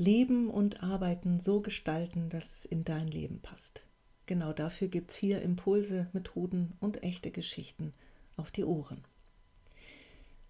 Leben 0.00 0.48
und 0.48 0.82
Arbeiten 0.82 1.40
so 1.40 1.60
gestalten, 1.60 2.28
dass 2.28 2.58
es 2.58 2.64
in 2.64 2.84
dein 2.84 3.08
Leben 3.08 3.40
passt. 3.40 3.82
Genau 4.26 4.52
dafür 4.52 4.86
gibt 4.86 5.10
es 5.10 5.16
hier 5.16 5.42
Impulse, 5.42 6.06
Methoden 6.12 6.74
und 6.78 7.02
echte 7.02 7.32
Geschichten 7.32 7.92
auf 8.36 8.52
die 8.52 8.64
Ohren. 8.64 9.02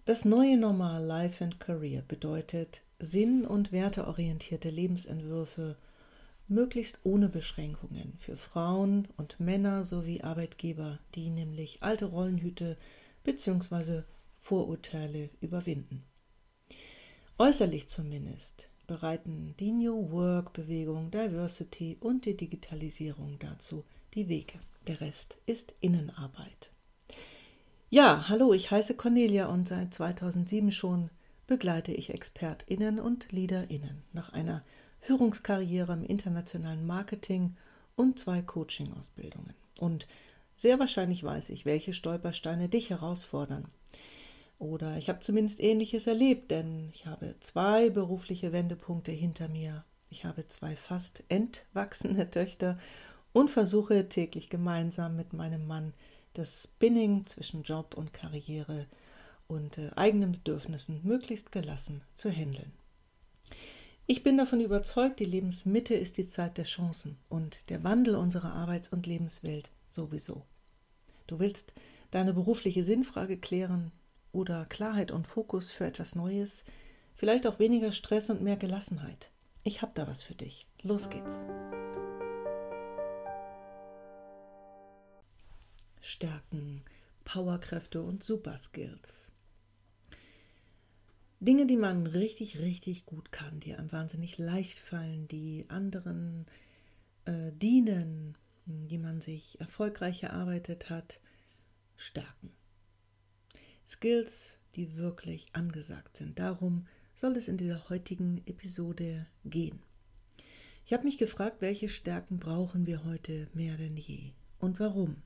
Das 0.05 0.27
neue 0.27 0.59
Normal 0.59 1.03
Life 1.03 1.43
and 1.43 1.61
Career 1.61 2.03
bedeutet 2.03 2.83
sinn- 2.99 3.47
und 3.47 3.73
werteorientierte 3.73 4.69
Lebensentwürfe, 4.69 5.77
möglichst 6.47 6.99
ohne 7.05 7.31
Beschränkungen 7.31 8.15
für 8.19 8.37
Frauen 8.37 9.09
und 9.17 9.41
Männer 9.41 9.83
sowie 9.85 10.21
Arbeitgeber, 10.21 10.99
die 11.15 11.31
nämlich 11.31 11.83
alte 11.83 12.05
Rollenhüte 12.05 12.77
bzw. 13.25 14.03
Vorurteile 14.37 15.31
überwinden. 15.41 16.05
Äußerlich 17.39 17.89
zumindest 17.89 18.69
bereiten 18.89 19.55
die 19.61 19.71
New 19.71 20.11
Work-Bewegung, 20.11 21.13
Diversity 21.13 21.97
und 22.01 22.25
die 22.25 22.37
Digitalisierung 22.37 23.39
dazu 23.39 23.85
die 24.15 24.29
Wege. 24.29 24.59
Der 24.89 25.01
Rest 25.01 25.37
ist 25.47 25.75
Innenarbeit. 25.81 26.71
Ja, 27.91 28.29
hallo, 28.29 28.53
ich 28.53 28.73
heiße 28.73 28.97
Cornelia 28.97 29.47
und 29.47 29.69
seit 29.69 29.95
2007 29.95 30.73
schon 30.73 31.11
begleite 31.47 31.93
ich 31.93 32.13
ExpertInnen 32.13 32.99
und 32.99 33.31
LeaderInnen 33.31 34.03
nach 34.13 34.33
einer 34.33 34.63
Führungskarriere 35.01 35.93
im 35.93 36.05
internationalen 36.05 36.87
Marketing 36.87 37.57
und 37.95 38.19
zwei 38.19 38.43
Coaching-Ausbildungen. 38.43 39.55
Und 39.79 40.09
sehr 40.55 40.79
wahrscheinlich 40.79 41.23
weiß 41.23 41.51
ich, 41.51 41.65
welche 41.65 41.93
Stolpersteine 41.93 42.69
dich 42.69 42.91
herausfordern. 42.91 43.69
Oder 44.59 44.97
ich 44.97 45.09
habe 45.09 45.21
zumindest 45.21 45.61
Ähnliches 45.61 46.07
erlebt, 46.07 46.51
denn 46.51 46.91
ich 46.93 47.07
habe 47.07 47.37
zwei 47.41 47.91
berufliche 47.91 48.53
Wendepunkte 48.53 49.13
hinter 49.13 49.49
mir. 49.49 49.85
Ich 50.11 50.25
habe 50.25 50.47
zwei 50.47 50.75
fast 50.75 51.23
entwachsene 51.29 52.29
Töchter 52.31 52.79
und 53.33 53.51
versuche 53.51 54.09
täglich 54.09 54.51
gemeinsam 54.51 55.17
mit 55.17 55.33
meinem 55.33 55.67
Mann 55.67 55.93
das 56.35 56.65
Spinning 56.65 57.27
zwischen 57.27 57.63
Job 57.63 57.95
und 57.97 58.13
Karriere 58.13 58.87
und 59.47 59.79
äh, 59.79 59.91
eigenen 59.97 60.33
Bedürfnissen 60.33 61.01
möglichst 61.05 61.53
gelassen 61.53 62.03
zu 62.15 62.31
handeln. 62.31 62.73
Ich 64.07 64.23
bin 64.23 64.39
davon 64.39 64.61
überzeugt, 64.61 65.21
die 65.21 65.25
Lebensmitte 65.25 65.95
ist 65.95 66.17
die 66.17 66.29
Zeit 66.29 66.57
der 66.57 66.65
Chancen 66.65 67.19
und 67.29 67.69
der 67.69 67.85
Wandel 67.85 68.17
unserer 68.17 68.53
Arbeits- 68.53 68.89
und 68.89 69.07
Lebenswelt 69.07 69.71
sowieso. 69.89 70.45
Du 71.27 71.39
willst 71.39 71.73
deine 72.11 72.33
berufliche 72.33 72.83
Sinnfrage 72.83 73.37
klären, 73.37 73.93
oder 74.39 74.67
Klarheit 74.67 75.11
und 75.11 75.27
Fokus 75.27 75.73
für 75.73 75.85
etwas 75.85 76.15
Neues, 76.15 76.65
vielleicht 77.17 77.47
auch 77.47 77.59
weniger 77.59 77.91
Stress 77.91 78.31
und 78.31 78.41
mehr 78.41 78.57
Gelassenheit. 78.57 79.31
Ich 79.65 79.83
habe 79.83 79.93
da 79.97 80.07
was 80.07 80.23
für 80.23 80.37
dich. 80.37 80.67
Los 80.83 81.11
geht's. 81.11 81.45
Stärken, 86.01 86.85
Powerkräfte 87.25 88.01
und 88.01 88.23
Superskills. 88.23 89.33
Dinge, 91.41 91.67
die 91.67 91.77
man 91.77 92.07
richtig, 92.07 92.61
richtig 92.61 93.07
gut 93.07 93.33
kann, 93.33 93.59
die 93.59 93.75
einem 93.75 93.91
wahnsinnig 93.91 94.39
leicht 94.39 94.79
fallen, 94.79 95.27
die 95.27 95.67
anderen 95.69 96.47
äh, 97.25 97.51
dienen, 97.53 98.37
die 98.67 98.99
man 98.99 99.21
sich 99.21 99.61
erfolgreich 99.61 100.23
erarbeitet 100.23 100.91
hat, 100.91 101.21
stärken. 101.97 102.58
Skills, 103.89 104.55
die 104.75 104.97
wirklich 104.97 105.47
angesagt 105.55 106.19
sind. 106.19 106.39
Darum 106.39 106.87
soll 107.15 107.37
es 107.37 107.49
in 107.49 107.57
dieser 107.57 107.89
heutigen 107.89 108.43
Episode 108.47 109.27
gehen. 109.45 109.81
Ich 110.85 110.93
habe 110.93 111.05
mich 111.05 111.19
gefragt, 111.19 111.61
welche 111.61 111.89
Stärken 111.89 112.39
brauchen 112.39 112.87
wir 112.87 113.05
heute 113.05 113.49
mehr 113.55 113.77
denn 113.77 113.97
je 113.97 114.33
und 114.59 114.79
warum? 114.79 115.17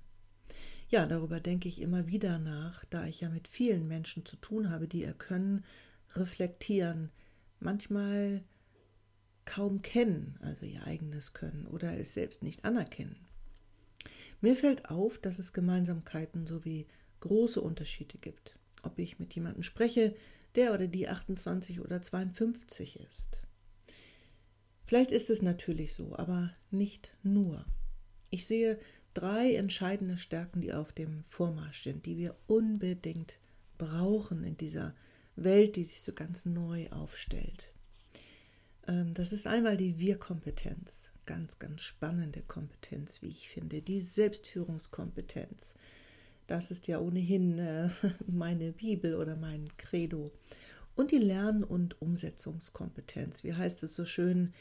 Ja, 0.89 1.07
darüber 1.07 1.41
denke 1.41 1.69
ich 1.69 1.81
immer 1.81 2.07
wieder 2.07 2.39
nach, 2.39 2.85
da 2.85 3.07
ich 3.07 3.21
ja 3.21 3.29
mit 3.29 3.49
vielen 3.49 3.89
Menschen 3.89 4.25
zu 4.27 4.37
tun 4.37 4.71
habe, 4.71 4.87
die 4.87 5.05
erkennen, 5.05 5.65
reflektieren, 6.15 7.11
manchmal 7.61 8.43
kaum 9.45 9.83
kennen, 9.83 10.39
also 10.41 10.67
ihr 10.67 10.85
eigenes 10.85 11.33
Können 11.33 11.67
oder 11.67 11.99
es 11.99 12.15
selbst 12.15 12.43
nicht 12.43 12.65
anerkennen. 12.65 13.17
Mir 14.41 14.57
fällt 14.57 14.91
auf, 14.91 15.19
dass 15.19 15.39
es 15.39 15.53
Gemeinsamkeiten 15.53 16.47
sowie 16.47 16.87
große 17.21 17.61
Unterschiede 17.61 18.19
gibt, 18.19 18.57
ob 18.83 18.99
ich 18.99 19.19
mit 19.19 19.35
jemandem 19.35 19.63
spreche, 19.63 20.15
der 20.55 20.75
oder 20.75 20.87
die 20.87 21.09
28 21.09 21.81
oder 21.81 22.03
52 22.03 23.01
ist. 23.01 23.39
Vielleicht 24.85 25.11
ist 25.11 25.31
es 25.31 25.43
natürlich 25.43 25.95
so, 25.95 26.17
aber 26.17 26.53
nicht 26.71 27.15
nur. 27.23 27.65
Ich 28.31 28.47
sehe 28.47 28.79
drei 29.15 29.55
entscheidende 29.55 30.17
Stärken, 30.17 30.61
die 30.61 30.73
auf 30.73 30.93
dem 30.93 31.23
Vormarsch 31.25 31.85
sind, 31.85 32.07
die 32.07 32.17
wir 32.17 32.35
unbedingt 32.47 33.39
brauchen 33.79 34.45
in 34.45 34.57
dieser 34.57 34.95
Welt, 35.37 35.77
die 35.77 35.85
sich 35.85 36.03
so 36.03 36.13
ganz 36.13 36.45
neu 36.45 36.91
aufstellt. 36.91 37.73
Ähm, 38.87 39.15
das 39.15 39.33
ist 39.33 39.47
einmal 39.47 39.77
die 39.77 39.99
Wir-Kompetenz, 39.99 41.11
ganz, 41.27 41.59
ganz 41.59 41.81
spannende 41.83 42.43
Kompetenz, 42.43 43.23
wie 43.23 43.29
ich 43.29 43.49
finde, 43.49 43.81
die 43.83 44.03
Selbstführungskompetenz, 44.03 45.75
das 46.47 46.71
ist 46.71 46.87
ja 46.87 46.99
ohnehin 46.99 47.59
äh, 47.59 47.89
meine 48.27 48.73
Bibel 48.73 49.15
oder 49.15 49.37
mein 49.37 49.67
Credo. 49.77 50.31
Und 50.95 51.11
die 51.11 51.19
Lern- 51.19 51.65
und 51.65 52.01
Umsetzungskompetenz. 52.03 53.45
Wie 53.45 53.55
heißt 53.55 53.83
es 53.83 53.95
so 53.95 54.05
schön? 54.05 54.53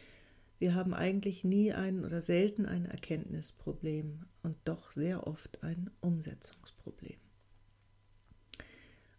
Wir 0.59 0.75
haben 0.75 0.93
eigentlich 0.93 1.43
nie 1.43 1.73
ein 1.73 2.05
oder 2.05 2.21
selten 2.21 2.65
ein 2.65 2.85
Erkenntnisproblem 2.85 4.25
und 4.43 4.55
doch 4.63 4.91
sehr 4.91 5.25
oft 5.25 5.63
ein 5.63 5.89
Umsetzungsproblem. 6.01 7.17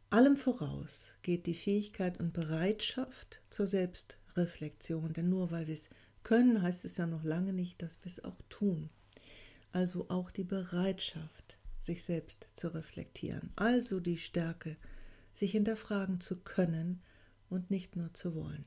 Allem 0.09 0.37
voraus 0.37 1.13
geht 1.23 1.47
die 1.47 1.55
Fähigkeit 1.55 2.21
und 2.21 2.33
Bereitschaft 2.33 3.41
zur 3.51 3.67
Selbstreflexion, 3.67 5.15
denn 5.15 5.31
nur 5.31 5.51
weil 5.51 5.67
wir 5.67 5.75
es 5.75 5.91
können, 6.23 6.63
heißt 6.63 6.85
es 6.85 6.97
ja 6.97 7.07
noch 7.07 7.25
lange 7.25 7.53
nicht, 7.53 7.83
dass 7.83 7.99
wir 8.03 8.13
es 8.13 8.23
auch 8.23 8.41
tun. 8.49 8.91
Also 9.73 10.11
auch 10.11 10.31
die 10.31 10.45
Bereitschaft, 10.45 11.52
sich 11.83 12.05
selbst 12.05 12.49
zu 12.55 12.69
reflektieren. 12.69 13.51
Also 13.57 14.01
die 14.01 14.19
Stärke, 14.19 14.77
sich 15.33 15.53
hinterfragen 15.53 16.21
zu 16.21 16.37
können 16.37 17.03
und 17.49 17.71
nicht 17.71 17.97
nur 17.97 18.13
zu 18.15 18.35
wollen. 18.35 18.65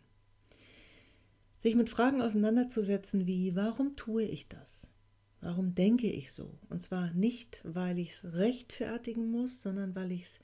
Sich 1.61 1.75
mit 1.75 1.89
Fragen 1.89 2.21
auseinanderzusetzen 2.21 3.25
wie, 3.25 3.55
warum 3.55 3.95
tue 3.95 4.23
ich 4.23 4.47
das? 4.47 4.87
Warum 5.41 5.75
denke 5.75 6.07
ich 6.11 6.31
so? 6.31 6.57
Und 6.69 6.81
zwar 6.81 7.11
nicht, 7.13 7.61
weil 7.63 7.99
ich 7.99 8.11
es 8.11 8.33
rechtfertigen 8.33 9.29
muss, 9.29 9.61
sondern 9.61 9.95
weil 9.95 10.11
ich 10.11 10.23
es 10.23 10.39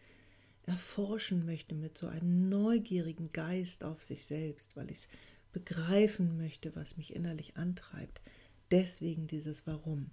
erforschen 0.66 1.46
möchte 1.46 1.76
mit 1.76 1.98
so 1.98 2.08
einem 2.08 2.50
neugierigen 2.50 3.32
Geist 3.32 3.84
auf 3.84 4.04
sich 4.04 4.26
selbst, 4.26 4.78
weil 4.78 4.92
ich 4.92 5.00
es 5.00 5.08
begreifen 5.52 6.38
möchte, 6.38 6.76
was 6.76 6.98
mich 6.98 7.16
innerlich 7.16 7.58
antreibt. 7.58 8.22
Deswegen 8.70 9.28
dieses 9.28 9.68
Warum. 9.68 10.12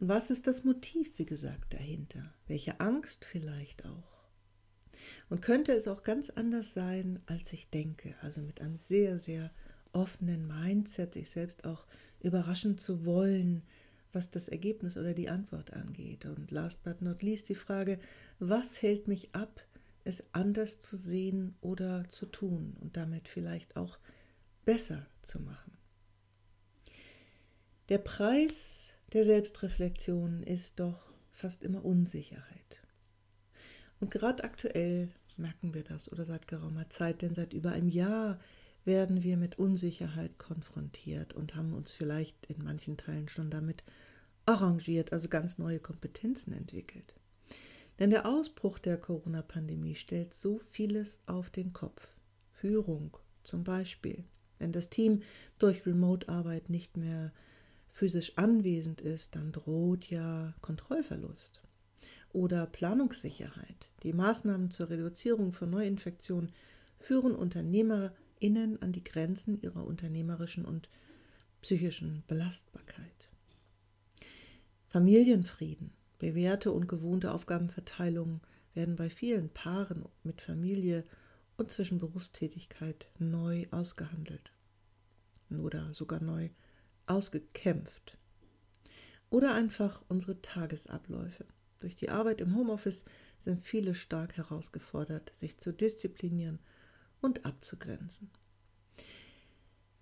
Und 0.00 0.08
was 0.08 0.30
ist 0.30 0.46
das 0.46 0.64
Motiv, 0.64 1.18
wie 1.18 1.26
gesagt, 1.26 1.72
dahinter? 1.74 2.34
Welche 2.46 2.80
Angst 2.80 3.24
vielleicht 3.24 3.84
auch? 3.84 4.24
Und 5.28 5.42
könnte 5.42 5.72
es 5.72 5.88
auch 5.88 6.02
ganz 6.02 6.30
anders 6.30 6.74
sein, 6.74 7.20
als 7.26 7.52
ich 7.52 7.70
denke, 7.70 8.14
also 8.20 8.40
mit 8.40 8.60
einem 8.60 8.76
sehr, 8.76 9.18
sehr 9.18 9.50
offenen 9.92 10.46
Mindset, 10.46 11.14
sich 11.14 11.30
selbst 11.30 11.64
auch 11.64 11.86
überraschen 12.20 12.78
zu 12.78 13.04
wollen, 13.04 13.62
was 14.12 14.30
das 14.30 14.48
Ergebnis 14.48 14.96
oder 14.96 15.14
die 15.14 15.28
Antwort 15.28 15.72
angeht. 15.72 16.24
Und 16.24 16.50
last 16.50 16.82
but 16.82 17.02
not 17.02 17.22
least 17.22 17.48
die 17.48 17.54
Frage, 17.54 17.98
was 18.38 18.82
hält 18.82 19.08
mich 19.08 19.34
ab, 19.34 19.64
es 20.04 20.22
anders 20.32 20.80
zu 20.80 20.96
sehen 20.96 21.56
oder 21.60 22.08
zu 22.08 22.26
tun 22.26 22.76
und 22.80 22.96
damit 22.96 23.28
vielleicht 23.28 23.76
auch 23.76 23.98
besser 24.64 25.06
zu 25.22 25.40
machen. 25.40 25.72
Der 27.88 27.98
Preis 27.98 28.93
der 29.14 29.24
Selbstreflexion 29.24 30.42
ist 30.42 30.80
doch 30.80 30.98
fast 31.30 31.62
immer 31.62 31.84
Unsicherheit. 31.84 32.82
Und 34.00 34.10
gerade 34.10 34.42
aktuell 34.42 35.08
merken 35.36 35.72
wir 35.72 35.84
das 35.84 36.10
oder 36.10 36.24
seit 36.24 36.48
geraumer 36.48 36.90
Zeit, 36.90 37.22
denn 37.22 37.34
seit 37.34 37.54
über 37.54 37.70
einem 37.72 37.88
Jahr 37.88 38.40
werden 38.84 39.22
wir 39.22 39.36
mit 39.36 39.56
Unsicherheit 39.58 40.36
konfrontiert 40.36 41.32
und 41.32 41.54
haben 41.54 41.72
uns 41.72 41.92
vielleicht 41.92 42.46
in 42.46 42.62
manchen 42.64 42.96
Teilen 42.96 43.28
schon 43.28 43.50
damit 43.50 43.84
arrangiert, 44.46 45.12
also 45.12 45.28
ganz 45.28 45.58
neue 45.58 45.78
Kompetenzen 45.78 46.52
entwickelt. 46.52 47.14
Denn 48.00 48.10
der 48.10 48.26
Ausbruch 48.26 48.80
der 48.80 48.98
Corona-Pandemie 48.98 49.94
stellt 49.94 50.34
so 50.34 50.58
vieles 50.58 51.20
auf 51.26 51.50
den 51.50 51.72
Kopf. 51.72 52.20
Führung 52.50 53.16
zum 53.44 53.62
Beispiel. 53.62 54.24
Wenn 54.58 54.72
das 54.72 54.90
Team 54.90 55.22
durch 55.58 55.86
Remote-Arbeit 55.86 56.68
nicht 56.68 56.96
mehr 56.96 57.32
physisch 57.94 58.36
anwesend 58.36 59.00
ist, 59.00 59.34
dann 59.34 59.52
droht 59.52 60.04
ja 60.04 60.52
Kontrollverlust 60.60 61.62
oder 62.32 62.66
Planungssicherheit. 62.66 63.88
Die 64.02 64.12
Maßnahmen 64.12 64.70
zur 64.70 64.90
Reduzierung 64.90 65.52
von 65.52 65.70
Neuinfektionen 65.70 66.52
führen 66.98 67.34
UnternehmerInnen 67.34 68.24
innen 68.44 68.80
an 68.82 68.92
die 68.92 69.02
Grenzen 69.02 69.58
ihrer 69.62 69.86
unternehmerischen 69.86 70.66
und 70.66 70.90
psychischen 71.62 72.22
Belastbarkeit. 72.26 73.32
Familienfrieden, 74.88 75.92
bewährte 76.18 76.70
und 76.70 76.86
gewohnte 76.86 77.32
Aufgabenverteilung 77.32 78.42
werden 78.74 78.96
bei 78.96 79.08
vielen 79.08 79.48
Paaren 79.48 80.04
mit 80.24 80.42
Familie 80.42 81.04
und 81.56 81.72
zwischen 81.72 81.98
Berufstätigkeit 81.98 83.08
neu 83.18 83.66
ausgehandelt 83.70 84.52
oder 85.50 85.94
sogar 85.94 86.20
neu 86.20 86.50
ausgekämpft. 87.06 88.18
Oder 89.30 89.54
einfach 89.54 90.02
unsere 90.08 90.40
Tagesabläufe. 90.42 91.44
Durch 91.80 91.96
die 91.96 92.10
Arbeit 92.10 92.40
im 92.40 92.54
Homeoffice 92.56 93.04
sind 93.40 93.62
viele 93.62 93.94
stark 93.94 94.36
herausgefordert, 94.36 95.32
sich 95.34 95.58
zu 95.58 95.72
disziplinieren 95.72 96.58
und 97.20 97.44
abzugrenzen. 97.44 98.30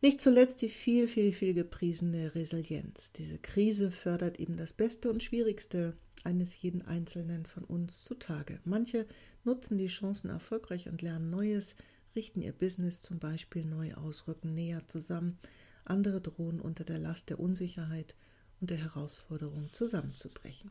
Nicht 0.01 0.21
zuletzt 0.21 0.63
die 0.63 0.69
viel, 0.69 1.07
viel, 1.07 1.33
viel 1.33 1.55
gepriesene 1.55 2.35
Resilienz. 2.35 3.13
Diese 3.13 3.39
Krise 3.39 3.93
fördert 3.93 4.41
eben 4.41 4.57
das 4.57 4.73
Beste 4.73 5.09
und 5.09 5.23
Schwierigste 5.23 5.97
eines 6.25 6.61
jeden 6.61 6.83
Einzelnen 6.83 7.47
von 7.47 7.63
uns 7.63 8.03
zutage. 8.03 8.59
Manche 8.65 9.07
nutzen 9.45 9.79
die 9.79 9.87
Chancen 9.87 10.29
erfolgreich 10.29 10.89
und 10.89 11.03
lernen 11.03 11.31
Neues, 11.31 11.77
richten 12.17 12.43
ihr 12.43 12.53
Business 12.53 13.01
zum 13.01 13.21
Beispiel 13.21 13.65
neu 13.65 13.95
aus, 13.95 14.27
rücken 14.27 14.55
näher 14.55 14.87
zusammen. 14.89 15.39
Andere 15.85 16.21
drohen 16.21 16.61
unter 16.61 16.85
der 16.85 16.99
Last 16.99 17.31
der 17.31 17.41
Unsicherheit 17.41 18.15
und 18.61 18.71
der 18.71 18.79
Herausforderung 18.79 19.71
zusammenzubrechen. 19.73 20.71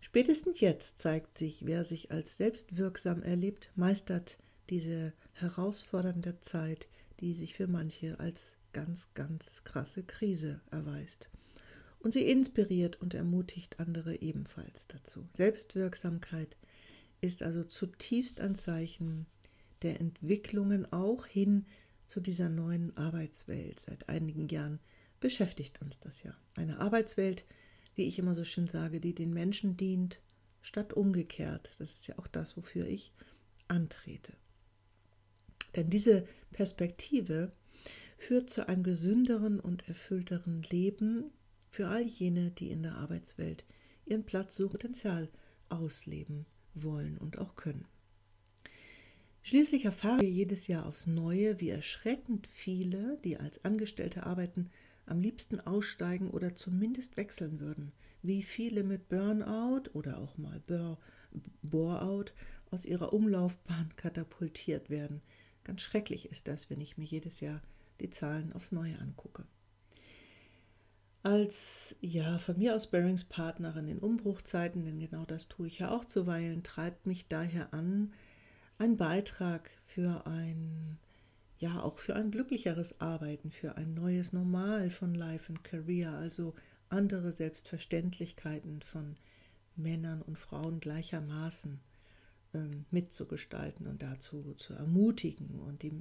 Spätestens 0.00 0.60
jetzt 0.60 0.98
zeigt 0.98 1.38
sich, 1.38 1.66
wer 1.66 1.84
sich 1.84 2.10
als 2.10 2.36
selbstwirksam 2.36 3.22
erlebt, 3.22 3.70
meistert 3.74 4.38
diese 4.70 5.12
herausfordernde 5.34 6.40
Zeit, 6.40 6.88
die 7.20 7.34
sich 7.34 7.54
für 7.54 7.66
manche 7.66 8.18
als 8.18 8.56
ganz, 8.72 9.08
ganz 9.14 9.64
krasse 9.64 10.02
Krise 10.02 10.60
erweist. 10.70 11.28
Und 11.98 12.14
sie 12.14 12.30
inspiriert 12.30 13.00
und 13.00 13.12
ermutigt 13.12 13.78
andere 13.78 14.22
ebenfalls 14.22 14.86
dazu. 14.86 15.26
Selbstwirksamkeit 15.36 16.56
ist 17.20 17.42
also 17.42 17.62
zutiefst 17.64 18.40
ein 18.40 18.54
Zeichen 18.54 19.26
der 19.82 20.00
Entwicklungen 20.00 20.90
auch 20.92 21.26
hin 21.26 21.66
zu 22.10 22.20
dieser 22.20 22.48
neuen 22.48 22.96
Arbeitswelt. 22.96 23.78
Seit 23.78 24.08
einigen 24.08 24.48
Jahren 24.48 24.80
beschäftigt 25.20 25.80
uns 25.80 26.00
das 26.00 26.24
ja. 26.24 26.34
Eine 26.56 26.80
Arbeitswelt, 26.80 27.44
wie 27.94 28.02
ich 28.02 28.18
immer 28.18 28.34
so 28.34 28.44
schön 28.44 28.66
sage, 28.66 29.00
die 29.00 29.14
den 29.14 29.32
Menschen 29.32 29.76
dient, 29.76 30.20
statt 30.60 30.92
umgekehrt. 30.92 31.70
Das 31.78 31.92
ist 31.92 32.08
ja 32.08 32.18
auch 32.18 32.26
das, 32.26 32.56
wofür 32.56 32.86
ich 32.86 33.12
antrete. 33.68 34.32
Denn 35.76 35.88
diese 35.88 36.26
Perspektive 36.50 37.52
führt 38.18 38.50
zu 38.50 38.68
einem 38.68 38.82
gesünderen 38.82 39.60
und 39.60 39.86
erfüllteren 39.88 40.62
Leben 40.64 41.30
für 41.70 41.86
all 41.86 42.02
jene, 42.02 42.50
die 42.50 42.72
in 42.72 42.82
der 42.82 42.96
Arbeitswelt 42.96 43.64
ihren 44.04 44.24
Platz 44.24 44.56
suchen, 44.56 44.72
Potenzial 44.72 45.28
ausleben 45.68 46.44
wollen 46.74 47.18
und 47.18 47.38
auch 47.38 47.54
können. 47.54 47.86
Schließlich 49.42 49.84
erfahren 49.84 50.20
wir 50.20 50.28
jedes 50.28 50.66
Jahr 50.66 50.86
aufs 50.86 51.06
Neue, 51.06 51.60
wie 51.60 51.70
erschreckend 51.70 52.46
viele, 52.46 53.18
die 53.24 53.38
als 53.38 53.64
Angestellte 53.64 54.24
arbeiten, 54.24 54.70
am 55.06 55.20
liebsten 55.20 55.60
aussteigen 55.60 56.30
oder 56.30 56.54
zumindest 56.54 57.16
wechseln 57.16 57.58
würden, 57.58 57.92
wie 58.22 58.42
viele 58.42 58.84
mit 58.84 59.08
Burnout 59.08 59.90
oder 59.94 60.18
auch 60.18 60.36
mal 60.36 60.62
Boreout 61.62 62.32
aus 62.70 62.84
ihrer 62.84 63.12
Umlaufbahn 63.12 63.90
katapultiert 63.96 64.90
werden, 64.90 65.22
Ganz 65.64 65.82
schrecklich 65.82 66.30
ist 66.30 66.48
das, 66.48 66.70
wenn 66.70 66.80
ich 66.80 66.96
mir 66.96 67.04
jedes 67.04 67.40
Jahr 67.40 67.62
die 68.00 68.10
Zahlen 68.10 68.52
aufs 68.52 68.72
Neue 68.72 68.98
angucke. 68.98 69.44
Als 71.22 71.94
ja 72.00 72.38
von 72.38 72.58
mir 72.58 72.74
aus 72.74 72.86
Bearingspartnerin 72.86 73.88
in 73.88 73.98
Umbruchzeiten, 73.98 74.86
denn 74.86 74.98
genau 74.98 75.26
das 75.26 75.48
tue 75.48 75.66
ich 75.66 75.78
ja 75.78 75.90
auch 75.90 76.06
zuweilen, 76.06 76.62
treibt 76.62 77.06
mich 77.06 77.28
daher 77.28 77.74
an, 77.74 78.12
ein 78.80 78.96
Beitrag 78.96 79.70
für 79.84 80.26
ein 80.26 80.98
ja 81.58 81.82
auch 81.82 81.98
für 81.98 82.16
ein 82.16 82.30
glücklicheres 82.30 83.00
Arbeiten, 83.02 83.50
für 83.50 83.76
ein 83.76 83.92
neues 83.92 84.32
Normal 84.32 84.88
von 84.88 85.14
Life 85.14 85.52
and 85.52 85.62
Career, 85.62 86.12
also 86.12 86.54
andere 86.88 87.32
Selbstverständlichkeiten 87.32 88.80
von 88.80 89.16
Männern 89.76 90.22
und 90.22 90.38
Frauen 90.38 90.80
gleichermaßen 90.80 91.78
ähm, 92.54 92.86
mitzugestalten 92.90 93.86
und 93.86 94.02
dazu 94.02 94.54
zu 94.54 94.72
ermutigen 94.72 95.60
und 95.60 95.82
die 95.82 95.92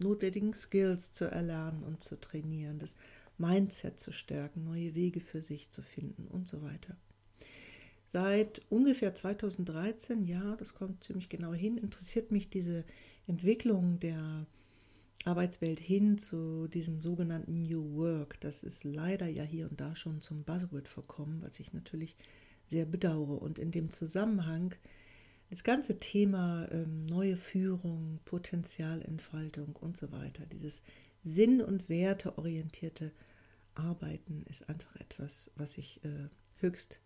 notwendigen 0.00 0.52
Skills 0.52 1.12
zu 1.12 1.26
erlernen 1.26 1.84
und 1.84 2.02
zu 2.02 2.18
trainieren, 2.18 2.80
das 2.80 2.96
Mindset 3.38 4.00
zu 4.00 4.10
stärken, 4.10 4.64
neue 4.64 4.96
Wege 4.96 5.20
für 5.20 5.42
sich 5.42 5.70
zu 5.70 5.82
finden 5.82 6.26
und 6.26 6.48
so 6.48 6.62
weiter. 6.62 6.96
Seit 8.08 8.62
ungefähr 8.70 9.14
2013, 9.14 10.22
ja, 10.22 10.56
das 10.56 10.74
kommt 10.74 11.02
ziemlich 11.02 11.28
genau 11.28 11.52
hin, 11.52 11.76
interessiert 11.76 12.30
mich 12.30 12.48
diese 12.48 12.84
Entwicklung 13.26 13.98
der 13.98 14.46
Arbeitswelt 15.24 15.80
hin 15.80 16.18
zu 16.18 16.68
diesem 16.68 17.00
sogenannten 17.00 17.62
New 17.62 17.96
Work. 17.96 18.40
Das 18.40 18.62
ist 18.62 18.84
leider 18.84 19.26
ja 19.26 19.42
hier 19.42 19.68
und 19.68 19.80
da 19.80 19.96
schon 19.96 20.20
zum 20.20 20.44
Buzzword 20.44 20.86
verkommen, 20.86 21.42
was 21.42 21.58
ich 21.58 21.72
natürlich 21.72 22.16
sehr 22.68 22.86
bedauere. 22.86 23.42
Und 23.42 23.58
in 23.58 23.72
dem 23.72 23.90
Zusammenhang 23.90 24.74
das 25.50 25.64
ganze 25.64 25.98
Thema 25.98 26.68
ähm, 26.70 27.06
neue 27.06 27.36
Führung, 27.36 28.20
Potenzialentfaltung 28.24 29.74
und 29.76 29.96
so 29.96 30.12
weiter, 30.12 30.46
dieses 30.46 30.82
sinn- 31.24 31.60
und 31.60 31.88
werteorientierte 31.88 33.12
Arbeiten 33.74 34.44
ist 34.48 34.68
einfach 34.68 34.94
etwas, 34.96 35.50
was 35.56 35.76
ich 35.76 36.04
äh, 36.04 36.28
höchst 36.58 37.00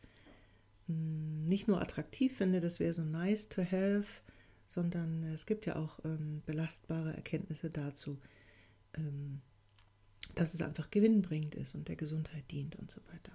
nicht 0.91 1.69
nur 1.69 1.81
attraktiv 1.81 2.37
finde, 2.37 2.61
das 2.61 2.81
wäre 2.81 2.93
so 2.93 3.03
nice 3.03 3.49
to 3.49 3.63
have, 3.63 4.23
sondern 4.67 5.25
es 5.25 5.47
gibt 5.47 5.67
ja 5.67 5.77
auch 5.77 5.99
ähm, 6.05 6.43
belastbare 6.47 7.15
Erkenntnisse 7.15 7.71
dazu, 7.71 8.19
ähm, 8.95 9.41
dass 10.35 10.55
es 10.55 10.63
einfach 10.63 10.91
gewinnbringend 10.91 11.55
ist 11.55 11.75
und 11.75 11.89
der 11.89 11.97
Gesundheit 11.97 12.51
dient 12.51 12.77
und 12.77 12.91
so 12.91 13.01
weiter. 13.13 13.33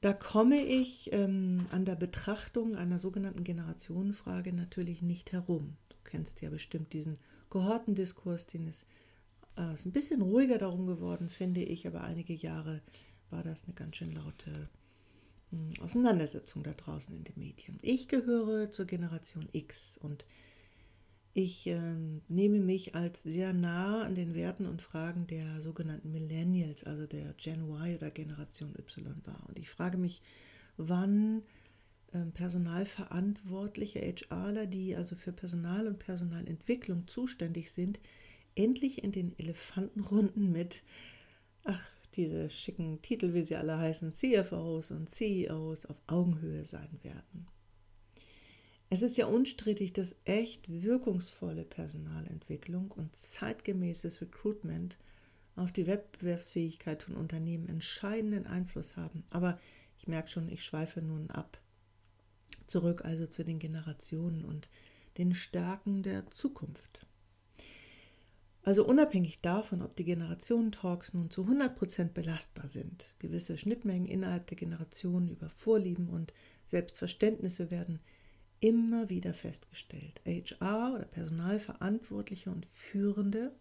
Da 0.00 0.12
komme 0.12 0.62
ich 0.62 1.12
ähm, 1.12 1.66
an 1.70 1.86
der 1.86 1.96
Betrachtung 1.96 2.76
einer 2.76 2.98
sogenannten 2.98 3.42
Generationenfrage 3.42 4.52
natürlich 4.52 5.00
nicht 5.00 5.32
herum. 5.32 5.76
Du 5.88 5.96
kennst 6.04 6.42
ja 6.42 6.50
bestimmt 6.50 6.92
diesen 6.92 7.18
Kohortendiskurs, 7.48 8.46
den 8.46 8.66
ist, 8.66 8.84
äh, 9.56 9.72
ist 9.72 9.86
ein 9.86 9.92
bisschen 9.92 10.20
ruhiger 10.20 10.58
darum 10.58 10.86
geworden, 10.86 11.30
finde 11.30 11.62
ich, 11.62 11.86
aber 11.86 12.02
einige 12.02 12.34
Jahre 12.34 12.82
war 13.30 13.42
das 13.42 13.64
eine 13.64 13.74
ganz 13.74 13.96
schön 13.96 14.12
laute 14.12 14.68
Auseinandersetzung 15.80 16.62
da 16.62 16.72
draußen 16.72 17.14
in 17.14 17.24
den 17.24 17.38
Medien. 17.38 17.78
Ich 17.82 18.08
gehöre 18.08 18.70
zur 18.70 18.86
Generation 18.86 19.48
X 19.52 19.98
und 19.98 20.24
ich 21.36 21.66
äh, 21.66 21.96
nehme 22.28 22.60
mich 22.60 22.94
als 22.94 23.22
sehr 23.24 23.52
nah 23.52 24.02
an 24.02 24.14
den 24.14 24.34
Werten 24.34 24.66
und 24.66 24.82
Fragen 24.82 25.26
der 25.26 25.60
sogenannten 25.60 26.12
Millennials, 26.12 26.84
also 26.84 27.06
der 27.06 27.34
Gen 27.34 27.68
Y 27.68 27.96
oder 27.96 28.10
Generation 28.10 28.72
Y 28.78 29.26
wahr. 29.26 29.44
Und 29.48 29.58
ich 29.58 29.68
frage 29.68 29.98
mich, 29.98 30.22
wann 30.76 31.42
äh, 32.12 32.24
personalverantwortliche 32.26 34.00
HRler, 34.00 34.66
die 34.66 34.94
also 34.94 35.16
für 35.16 35.32
Personal 35.32 35.88
und 35.88 35.98
Personalentwicklung 35.98 37.08
zuständig 37.08 37.72
sind, 37.72 37.98
endlich 38.54 39.02
in 39.02 39.10
den 39.10 39.36
Elefantenrunden 39.36 40.52
mit, 40.52 40.84
ach, 41.64 41.90
diese 42.16 42.50
schicken 42.50 43.02
Titel, 43.02 43.34
wie 43.34 43.42
sie 43.42 43.56
alle 43.56 43.78
heißen, 43.78 44.12
CFOs 44.12 44.90
und 44.90 45.10
CEOs 45.10 45.86
auf 45.86 45.96
Augenhöhe 46.06 46.64
sein 46.66 46.98
werden. 47.02 47.46
Es 48.90 49.02
ist 49.02 49.16
ja 49.16 49.26
unstrittig, 49.26 49.92
dass 49.92 50.16
echt 50.24 50.68
wirkungsvolle 50.68 51.64
Personalentwicklung 51.64 52.90
und 52.90 53.16
zeitgemäßes 53.16 54.20
Recruitment 54.20 54.98
auf 55.56 55.72
die 55.72 55.86
Wettbewerbsfähigkeit 55.86 57.02
von 57.02 57.16
Unternehmen 57.16 57.68
entscheidenden 57.68 58.46
Einfluss 58.46 58.96
haben. 58.96 59.24
Aber 59.30 59.58
ich 59.98 60.06
merke 60.06 60.28
schon, 60.28 60.48
ich 60.48 60.64
schweife 60.64 61.00
nun 61.00 61.30
ab. 61.30 61.60
Zurück 62.66 63.04
also 63.04 63.26
zu 63.26 63.44
den 63.44 63.58
Generationen 63.58 64.44
und 64.44 64.68
den 65.18 65.34
Stärken 65.34 66.02
der 66.02 66.30
Zukunft. 66.30 67.06
Also 68.64 68.86
unabhängig 68.86 69.42
davon, 69.42 69.82
ob 69.82 69.94
die 69.94 70.04
Generationentalks 70.04 71.12
nun 71.12 71.28
zu 71.28 71.42
100% 71.42 72.14
belastbar 72.14 72.68
sind, 72.68 73.14
gewisse 73.18 73.58
Schnittmengen 73.58 74.06
innerhalb 74.06 74.46
der 74.46 74.56
Generationen 74.56 75.28
über 75.28 75.50
Vorlieben 75.50 76.08
und 76.08 76.32
Selbstverständnisse 76.66 77.70
werden 77.70 78.00
immer 78.60 79.10
wieder 79.10 79.34
festgestellt. 79.34 80.22
HR 80.24 80.94
oder 80.94 81.04
Personalverantwortliche 81.04 82.50
und 82.50 82.66
Führende 82.72 83.54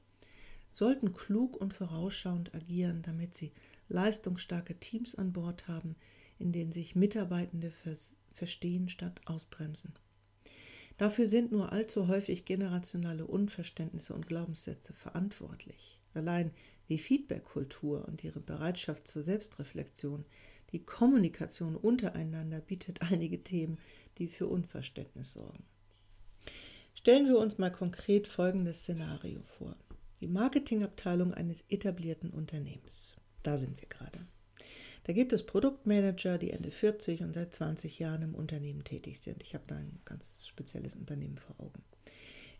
sollten 0.72 1.14
klug 1.14 1.58
und 1.58 1.74
vorausschauend 1.74 2.56
agieren, 2.56 3.02
damit 3.02 3.36
sie 3.36 3.52
leistungsstarke 3.90 4.76
Teams 4.80 5.16
an 5.16 5.34
Bord 5.34 5.68
haben, 5.68 5.98
in 6.40 6.54
denen 6.54 6.72
sich 6.72 6.96
Mitarbeitende 6.96 7.74
verstehen 8.32 8.88
statt 8.88 9.20
ausbremsen. 9.26 9.94
Dafür 10.98 11.26
sind 11.26 11.52
nur 11.52 11.72
allzu 11.72 12.08
häufig 12.08 12.46
generationale 12.46 13.26
Unverständnisse 13.26 14.14
und 14.14 14.28
Glaubenssätze 14.28 14.94
verantwortlich. 14.94 16.00
Allein 16.14 16.52
die 16.90 17.00
Feedback-Kultur 17.00 18.06
und 18.08 18.24
ihre 18.24 18.40
Bereitschaft 18.40 19.08
zur 19.08 19.24
Selbstreflexion, 19.24 20.26
die 20.72 20.84
Kommunikation 20.84 21.76
untereinander 21.76 22.62
bietet 22.62 23.02
einige 23.12 23.44
Themen, 23.44 23.80
die 24.18 24.28
für 24.28 24.48
Unverständnis 24.48 25.34
sorgen. 25.34 25.64
Stellen 26.94 27.28
wir 27.28 27.40
uns 27.40 27.58
mal 27.58 27.72
konkret 27.72 28.28
folgendes 28.28 28.82
Szenario 28.82 29.42
vor. 29.42 29.76
Die 30.22 30.28
Marketingabteilung 30.28 31.34
eines 31.34 31.66
etablierten 31.70 32.30
Unternehmens. 32.30 33.16
Da 33.42 33.58
sind 33.58 33.82
wir 33.82 33.90
gerade. 33.90 34.26
Da 35.04 35.14
gibt 35.14 35.34
es 35.34 35.46
Produktmanager, 35.46 36.38
die 36.38 36.52
Ende 36.52 36.72
40 36.72 37.24
und 37.24 37.34
seit 37.34 37.54
20 37.54 38.00
Jahren 38.00 38.22
im 38.22 38.36
Unternehmen 38.36 38.84
tätig 38.84 39.20
sind. 39.20 39.44
Ich 39.44 39.54
habe 39.54 39.66
da 39.68 39.76
ein 39.76 40.00
ganz 40.06 40.48
spezielles 40.48 40.96
Unternehmen 40.96 41.38
vor 41.38 41.60
Augen. 41.60 41.84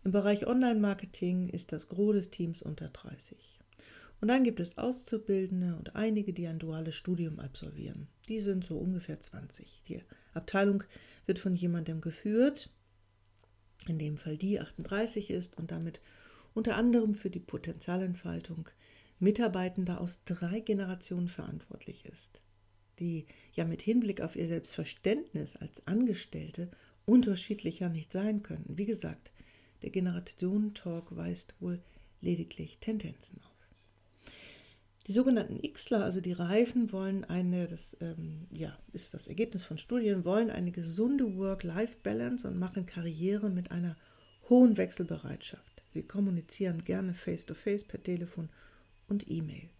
Im 0.04 0.10
Bereich 0.10 0.46
Online-Marketing 0.46 1.48
ist 1.48 1.72
das 1.72 1.88
Gros 1.88 2.14
des 2.14 2.30
Teams 2.30 2.60
unter 2.60 2.88
30. 2.90 3.58
Und 4.20 4.28
dann 4.28 4.44
gibt 4.44 4.60
es 4.60 4.76
Auszubildende 4.76 5.76
und 5.76 5.96
einige, 5.96 6.34
die 6.34 6.46
ein 6.46 6.58
duales 6.58 6.94
Studium 6.94 7.40
absolvieren. 7.40 8.08
Die 8.28 8.40
sind 8.40 8.64
so 8.64 8.76
ungefähr 8.76 9.20
20. 9.20 9.82
Die 9.88 10.02
Abteilung 10.34 10.84
wird 11.24 11.38
von 11.38 11.54
jemandem 11.54 12.02
geführt, 12.02 12.70
in 13.86 13.98
dem 13.98 14.18
Fall 14.18 14.36
die 14.36 14.60
38 14.60 15.30
ist 15.30 15.56
und 15.56 15.70
damit 15.70 16.00
unter 16.52 16.76
anderem 16.76 17.14
für 17.14 17.30
die 17.30 17.40
Potenzialentfaltung 17.40 18.68
Mitarbeitender 19.24 20.00
aus 20.00 20.20
drei 20.24 20.60
Generationen 20.60 21.28
verantwortlich 21.28 22.04
ist, 22.04 22.42
die 23.00 23.26
ja 23.54 23.64
mit 23.64 23.82
Hinblick 23.82 24.20
auf 24.20 24.36
ihr 24.36 24.46
Selbstverständnis 24.46 25.56
als 25.56 25.84
Angestellte 25.86 26.70
unterschiedlicher 27.06 27.88
nicht 27.88 28.12
sein 28.12 28.42
können. 28.42 28.66
Wie 28.68 28.86
gesagt, 28.86 29.32
der 29.82 29.90
Generationentalk 29.90 31.16
weist 31.16 31.54
wohl 31.58 31.80
lediglich 32.20 32.78
Tendenzen 32.78 33.38
auf. 33.38 33.54
Die 35.06 35.12
sogenannten 35.12 35.60
Xler, 35.72 36.02
also 36.02 36.20
die 36.20 36.32
Reifen, 36.32 36.90
wollen 36.92 37.24
eine, 37.24 37.66
das 37.66 37.96
ähm, 38.00 38.46
ja, 38.50 38.78
ist 38.92 39.12
das 39.12 39.26
Ergebnis 39.26 39.64
von 39.64 39.76
Studien, 39.76 40.24
wollen 40.24 40.50
eine 40.50 40.70
gesunde 40.70 41.36
Work-Life-Balance 41.36 42.48
und 42.48 42.58
machen 42.58 42.86
Karriere 42.86 43.50
mit 43.50 43.70
einer 43.70 43.96
hohen 44.48 44.78
Wechselbereitschaft. 44.78 45.82
Sie 45.90 46.02
kommunizieren 46.02 46.84
gerne 46.84 47.12
face-to-face 47.12 47.82
-face 47.82 47.88
per 47.88 48.02
Telefon 48.02 48.48
und 49.08 49.30
E-Mail. 49.30 49.70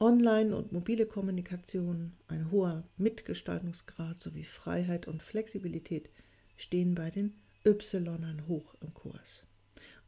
Online- 0.00 0.56
und 0.56 0.72
mobile 0.72 1.06
Kommunikation, 1.06 2.12
ein 2.26 2.50
hoher 2.50 2.84
Mitgestaltungsgrad 2.96 4.20
sowie 4.20 4.44
Freiheit 4.44 5.06
und 5.06 5.22
Flexibilität 5.22 6.10
stehen 6.56 6.94
bei 6.94 7.10
den 7.10 7.34
Ynern 7.64 8.48
hoch 8.48 8.74
im 8.80 8.92
Kurs. 8.94 9.44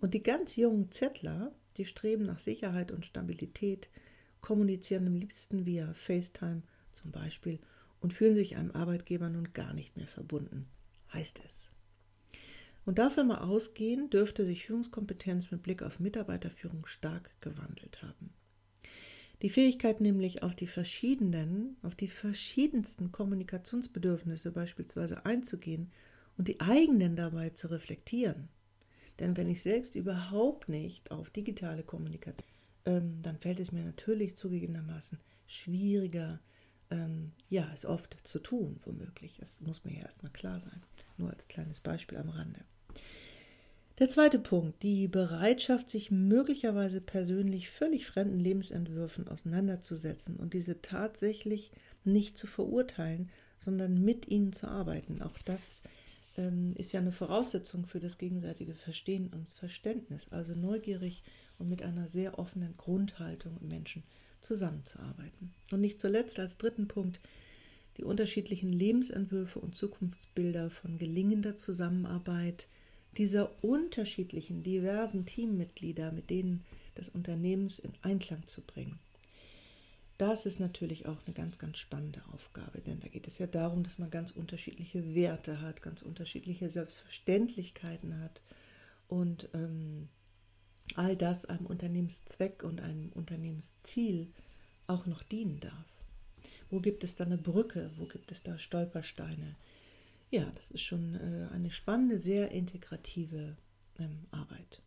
Und 0.00 0.14
die 0.14 0.22
ganz 0.22 0.56
jungen 0.56 0.90
Zettler, 0.90 1.54
die 1.76 1.84
streben 1.84 2.24
nach 2.24 2.40
Sicherheit 2.40 2.90
und 2.90 3.06
Stabilität, 3.06 3.88
kommunizieren 4.40 5.06
am 5.06 5.14
liebsten 5.14 5.64
via 5.64 5.94
FaceTime 5.94 6.62
zum 7.00 7.12
Beispiel 7.12 7.60
und 8.00 8.12
fühlen 8.12 8.36
sich 8.36 8.56
einem 8.56 8.72
Arbeitgeber 8.72 9.30
nun 9.30 9.52
gar 9.52 9.72
nicht 9.72 9.96
mehr 9.96 10.08
verbunden, 10.08 10.66
heißt 11.12 11.40
es. 11.46 11.73
Und 12.86 12.98
davon 12.98 13.28
mal 13.28 13.38
ausgehen, 13.38 14.10
dürfte 14.10 14.44
sich 14.44 14.66
Führungskompetenz 14.66 15.50
mit 15.50 15.62
Blick 15.62 15.82
auf 15.82 16.00
Mitarbeiterführung 16.00 16.86
stark 16.86 17.30
gewandelt 17.40 18.02
haben. 18.02 18.30
Die 19.42 19.50
Fähigkeit 19.50 20.00
nämlich 20.00 20.42
auf 20.42 20.54
die 20.54 20.66
verschiedenen, 20.66 21.76
auf 21.82 21.94
die 21.94 22.08
verschiedensten 22.08 23.12
Kommunikationsbedürfnisse 23.12 24.52
beispielsweise 24.52 25.26
einzugehen 25.26 25.92
und 26.36 26.48
die 26.48 26.60
eigenen 26.60 27.16
dabei 27.16 27.50
zu 27.50 27.70
reflektieren. 27.70 28.48
Denn 29.18 29.36
wenn 29.36 29.48
ich 29.48 29.62
selbst 29.62 29.94
überhaupt 29.94 30.68
nicht 30.68 31.10
auf 31.10 31.30
digitale 31.30 31.82
Kommunikation, 31.82 32.46
ähm, 32.86 33.20
dann 33.22 33.38
fällt 33.38 33.60
es 33.60 33.72
mir 33.72 33.84
natürlich 33.84 34.36
zugegebenermaßen 34.36 35.18
schwieriger, 35.46 36.40
ähm, 36.90 37.32
ja, 37.48 37.70
es 37.72 37.84
oft 37.84 38.16
zu 38.24 38.38
tun, 38.38 38.76
womöglich. 38.84 39.36
Das 39.38 39.60
muss 39.60 39.84
mir 39.84 39.94
ja 39.94 40.02
erstmal 40.02 40.32
klar 40.32 40.60
sein. 40.60 40.82
Nur 41.16 41.30
als 41.30 41.48
kleines 41.48 41.80
Beispiel 41.80 42.18
am 42.18 42.30
Rande. 42.30 42.60
Der 44.00 44.08
zweite 44.08 44.40
Punkt, 44.40 44.82
die 44.82 45.06
Bereitschaft, 45.06 45.88
sich 45.88 46.10
möglicherweise 46.10 47.00
persönlich 47.00 47.70
völlig 47.70 48.06
fremden 48.08 48.40
Lebensentwürfen 48.40 49.28
auseinanderzusetzen 49.28 50.36
und 50.36 50.52
diese 50.52 50.82
tatsächlich 50.82 51.70
nicht 52.02 52.36
zu 52.36 52.48
verurteilen, 52.48 53.30
sondern 53.56 54.04
mit 54.04 54.26
ihnen 54.28 54.52
zu 54.52 54.66
arbeiten. 54.66 55.22
Auch 55.22 55.38
das 55.44 55.82
ähm, 56.36 56.74
ist 56.76 56.92
ja 56.92 56.98
eine 56.98 57.12
Voraussetzung 57.12 57.86
für 57.86 58.00
das 58.00 58.18
gegenseitige 58.18 58.74
Verstehen 58.74 59.30
und 59.32 59.48
Verständnis. 59.48 60.26
Also 60.32 60.54
neugierig 60.54 61.22
und 61.58 61.68
mit 61.68 61.82
einer 61.82 62.08
sehr 62.08 62.38
offenen 62.40 62.76
Grundhaltung 62.76 63.56
im 63.60 63.68
Menschen 63.68 64.02
zusammenzuarbeiten. 64.40 65.52
Und 65.70 65.80
nicht 65.80 66.00
zuletzt 66.00 66.40
als 66.40 66.58
dritten 66.58 66.88
Punkt 66.88 67.20
die 67.96 68.04
unterschiedlichen 68.04 68.70
Lebensentwürfe 68.70 69.60
und 69.60 69.76
Zukunftsbilder 69.76 70.70
von 70.70 70.98
gelingender 70.98 71.54
Zusammenarbeit 71.54 72.66
dieser 73.18 73.50
unterschiedlichen, 73.62 74.62
diversen 74.62 75.26
Teammitglieder 75.26 76.12
mit 76.12 76.30
denen 76.30 76.64
des 76.96 77.08
Unternehmens 77.08 77.78
in 77.78 77.92
Einklang 78.02 78.46
zu 78.46 78.60
bringen. 78.60 78.98
Das 80.16 80.46
ist 80.46 80.60
natürlich 80.60 81.06
auch 81.06 81.18
eine 81.26 81.34
ganz, 81.34 81.58
ganz 81.58 81.78
spannende 81.78 82.22
Aufgabe, 82.32 82.80
denn 82.80 83.00
da 83.00 83.08
geht 83.08 83.26
es 83.26 83.38
ja 83.38 83.48
darum, 83.48 83.82
dass 83.82 83.98
man 83.98 84.10
ganz 84.10 84.30
unterschiedliche 84.30 85.14
Werte 85.14 85.60
hat, 85.60 85.82
ganz 85.82 86.02
unterschiedliche 86.02 86.70
Selbstverständlichkeiten 86.70 88.20
hat 88.20 88.40
und 89.08 89.48
ähm, 89.54 90.08
all 90.94 91.16
das 91.16 91.46
einem 91.46 91.66
Unternehmenszweck 91.66 92.62
und 92.62 92.80
einem 92.80 93.10
Unternehmensziel 93.12 94.28
auch 94.86 95.06
noch 95.06 95.24
dienen 95.24 95.58
darf. 95.58 96.04
Wo 96.70 96.80
gibt 96.80 97.02
es 97.02 97.16
da 97.16 97.24
eine 97.24 97.38
Brücke? 97.38 97.90
Wo 97.96 98.06
gibt 98.06 98.30
es 98.30 98.42
da 98.42 98.58
Stolpersteine? 98.58 99.56
Ja, 100.34 100.50
das 100.56 100.70
ist 100.70 100.82
schon 100.82 101.14
äh, 101.14 101.54
eine 101.54 101.70
spannende, 101.70 102.18
sehr 102.18 102.50
integrative 102.50 103.56
ähm, 103.98 104.26
Arbeit. 104.30 104.82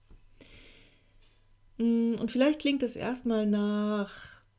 Mm, 1.77 2.15
und 2.15 2.31
vielleicht 2.31 2.59
klingt 2.59 2.83
es 2.83 2.95
erstmal 2.95 3.45
nach 3.45 4.11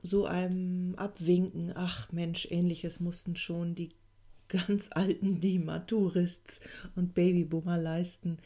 so 0.02 0.24
einem 0.26 0.94
Abwinken, 0.96 1.72
ach 1.74 2.10
Mensch, 2.12 2.48
ähnliches 2.50 3.00
mussten 3.00 3.36
schon 3.36 3.74
die 3.74 3.90
ganz 4.48 4.88
alten 4.90 5.40
die 5.40 5.58
Maturists 5.58 6.60
und 6.96 7.14
Babyboomer 7.14 7.76
leisten, 7.76 8.38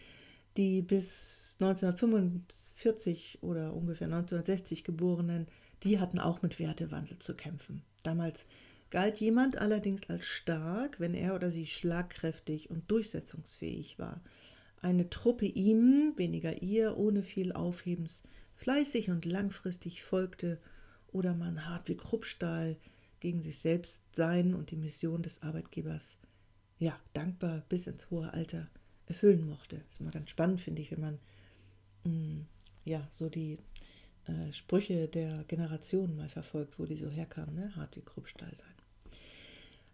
die 0.56 0.82
bis 0.82 1.56
1945 1.60 3.38
oder 3.42 3.72
ungefähr 3.72 4.08
1960 4.08 4.82
geborenen, 4.82 5.46
die 5.84 6.00
hatten 6.00 6.18
auch 6.18 6.42
mit 6.42 6.58
Wertewandel 6.58 7.18
zu 7.18 7.34
kämpfen. 7.34 7.82
Damals 8.02 8.46
galt 8.92 9.16
jemand 9.20 9.56
allerdings 9.56 10.08
als 10.10 10.26
stark, 10.26 11.00
wenn 11.00 11.14
er 11.14 11.34
oder 11.34 11.50
sie 11.50 11.66
schlagkräftig 11.66 12.68
und 12.68 12.90
durchsetzungsfähig 12.90 13.98
war. 13.98 14.22
Eine 14.82 15.08
Truppe 15.08 15.46
ihm, 15.46 16.12
weniger 16.16 16.60
ihr, 16.60 16.98
ohne 16.98 17.22
viel 17.22 17.52
Aufhebens, 17.52 18.22
fleißig 18.52 19.08
und 19.08 19.24
langfristig 19.24 20.02
folgte 20.04 20.60
oder 21.10 21.34
man 21.34 21.66
hart 21.66 21.88
wie 21.88 21.96
Kruppstahl 21.96 22.76
gegen 23.20 23.42
sich 23.42 23.60
selbst 23.60 24.02
sein 24.12 24.54
und 24.54 24.70
die 24.70 24.76
Mission 24.76 25.22
des 25.22 25.42
Arbeitgebers, 25.42 26.18
ja, 26.78 26.94
dankbar 27.14 27.62
bis 27.70 27.86
ins 27.86 28.10
hohe 28.10 28.30
Alter 28.34 28.68
erfüllen 29.06 29.48
mochte. 29.48 29.76
Das 29.76 29.94
ist 29.94 30.00
immer 30.00 30.10
ganz 30.10 30.28
spannend, 30.28 30.60
finde 30.60 30.82
ich, 30.82 30.92
wenn 30.92 31.00
man 31.00 31.18
mh, 32.04 32.12
mm, 32.12 32.46
ja, 32.84 33.08
so 33.10 33.30
die 33.30 33.58
äh, 34.26 34.52
Sprüche 34.52 35.08
der 35.08 35.44
Generationen 35.44 36.14
mal 36.14 36.28
verfolgt, 36.28 36.78
wo 36.78 36.84
die 36.84 36.96
so 36.96 37.08
herkamen, 37.08 37.54
ne? 37.54 37.74
hart 37.74 37.96
wie 37.96 38.02
Kruppstahl 38.02 38.54
sein. 38.54 38.81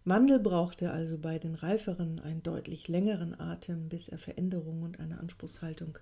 Mandel 0.03 0.39
brauchte 0.39 0.91
also 0.91 1.17
bei 1.17 1.39
den 1.39 1.55
Reiferen 1.55 2.19
einen 2.19 2.41
deutlich 2.41 2.87
längeren 2.87 3.39
Atem, 3.39 3.89
bis 3.89 4.07
er 4.07 4.17
Veränderungen 4.17 4.83
und 4.83 4.99
eine 4.99 5.19
Anspruchshaltung 5.19 5.97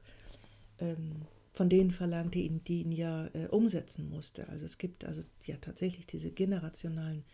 ähm, 0.80 1.24
von 1.54 1.70
denen 1.70 1.92
verlangte, 1.92 2.40
die 2.40 2.82
ihn 2.82 2.92
ja 2.92 3.28
äh, 3.34 3.48
umsetzen 3.48 4.10
musste. 4.10 4.48
Also 4.50 4.66
es 4.66 4.78
gibt 4.78 5.06
also 5.06 5.24
ja 5.44 5.58
tatsächlich 5.58 6.06
diese 6.06 6.32
generationalen 6.32 7.26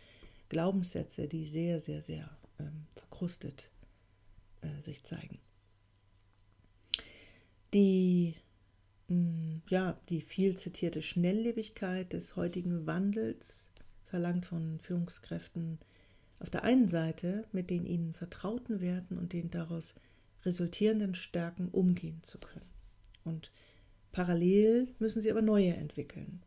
Glaubenssätze, 0.48 1.28
die 1.28 1.44
sehr, 1.44 1.80
sehr, 1.80 2.02
sehr 2.02 2.30
ähm, 2.58 2.86
verkrustet 2.96 3.70
äh, 4.62 4.82
sich 4.82 5.04
zeigen. 5.04 5.38
Die, 7.74 8.34
mh, 9.08 9.16
mm, 9.16 9.62
ja, 9.68 10.00
die 10.08 10.22
viel 10.22 10.56
zitierte 10.56 11.02
Schnelllebigkeit 11.02 12.12
des 12.12 12.36
heutigen 12.36 12.86
Wandels 12.86 13.70
verlangt 14.04 14.46
von 14.46 14.78
Führungskräften 14.80 15.78
auf 16.40 16.50
der 16.50 16.64
einen 16.64 16.88
Seite 16.88 17.44
mit 17.52 17.70
den 17.70 17.86
ihnen 17.86 18.14
vertrauten 18.14 18.80
Werten 18.80 19.18
und 19.18 19.32
den 19.32 19.50
daraus 19.50 19.94
resultierenden 20.44 21.14
Stärken 21.14 21.68
umgehen 21.68 22.22
zu 22.22 22.38
können. 22.38 22.68
Und 23.24 23.50
parallel 24.12 24.88
müssen 24.98 25.22
sie 25.22 25.30
aber 25.30 25.42
neue 25.42 25.74
entwickeln. 25.74 26.42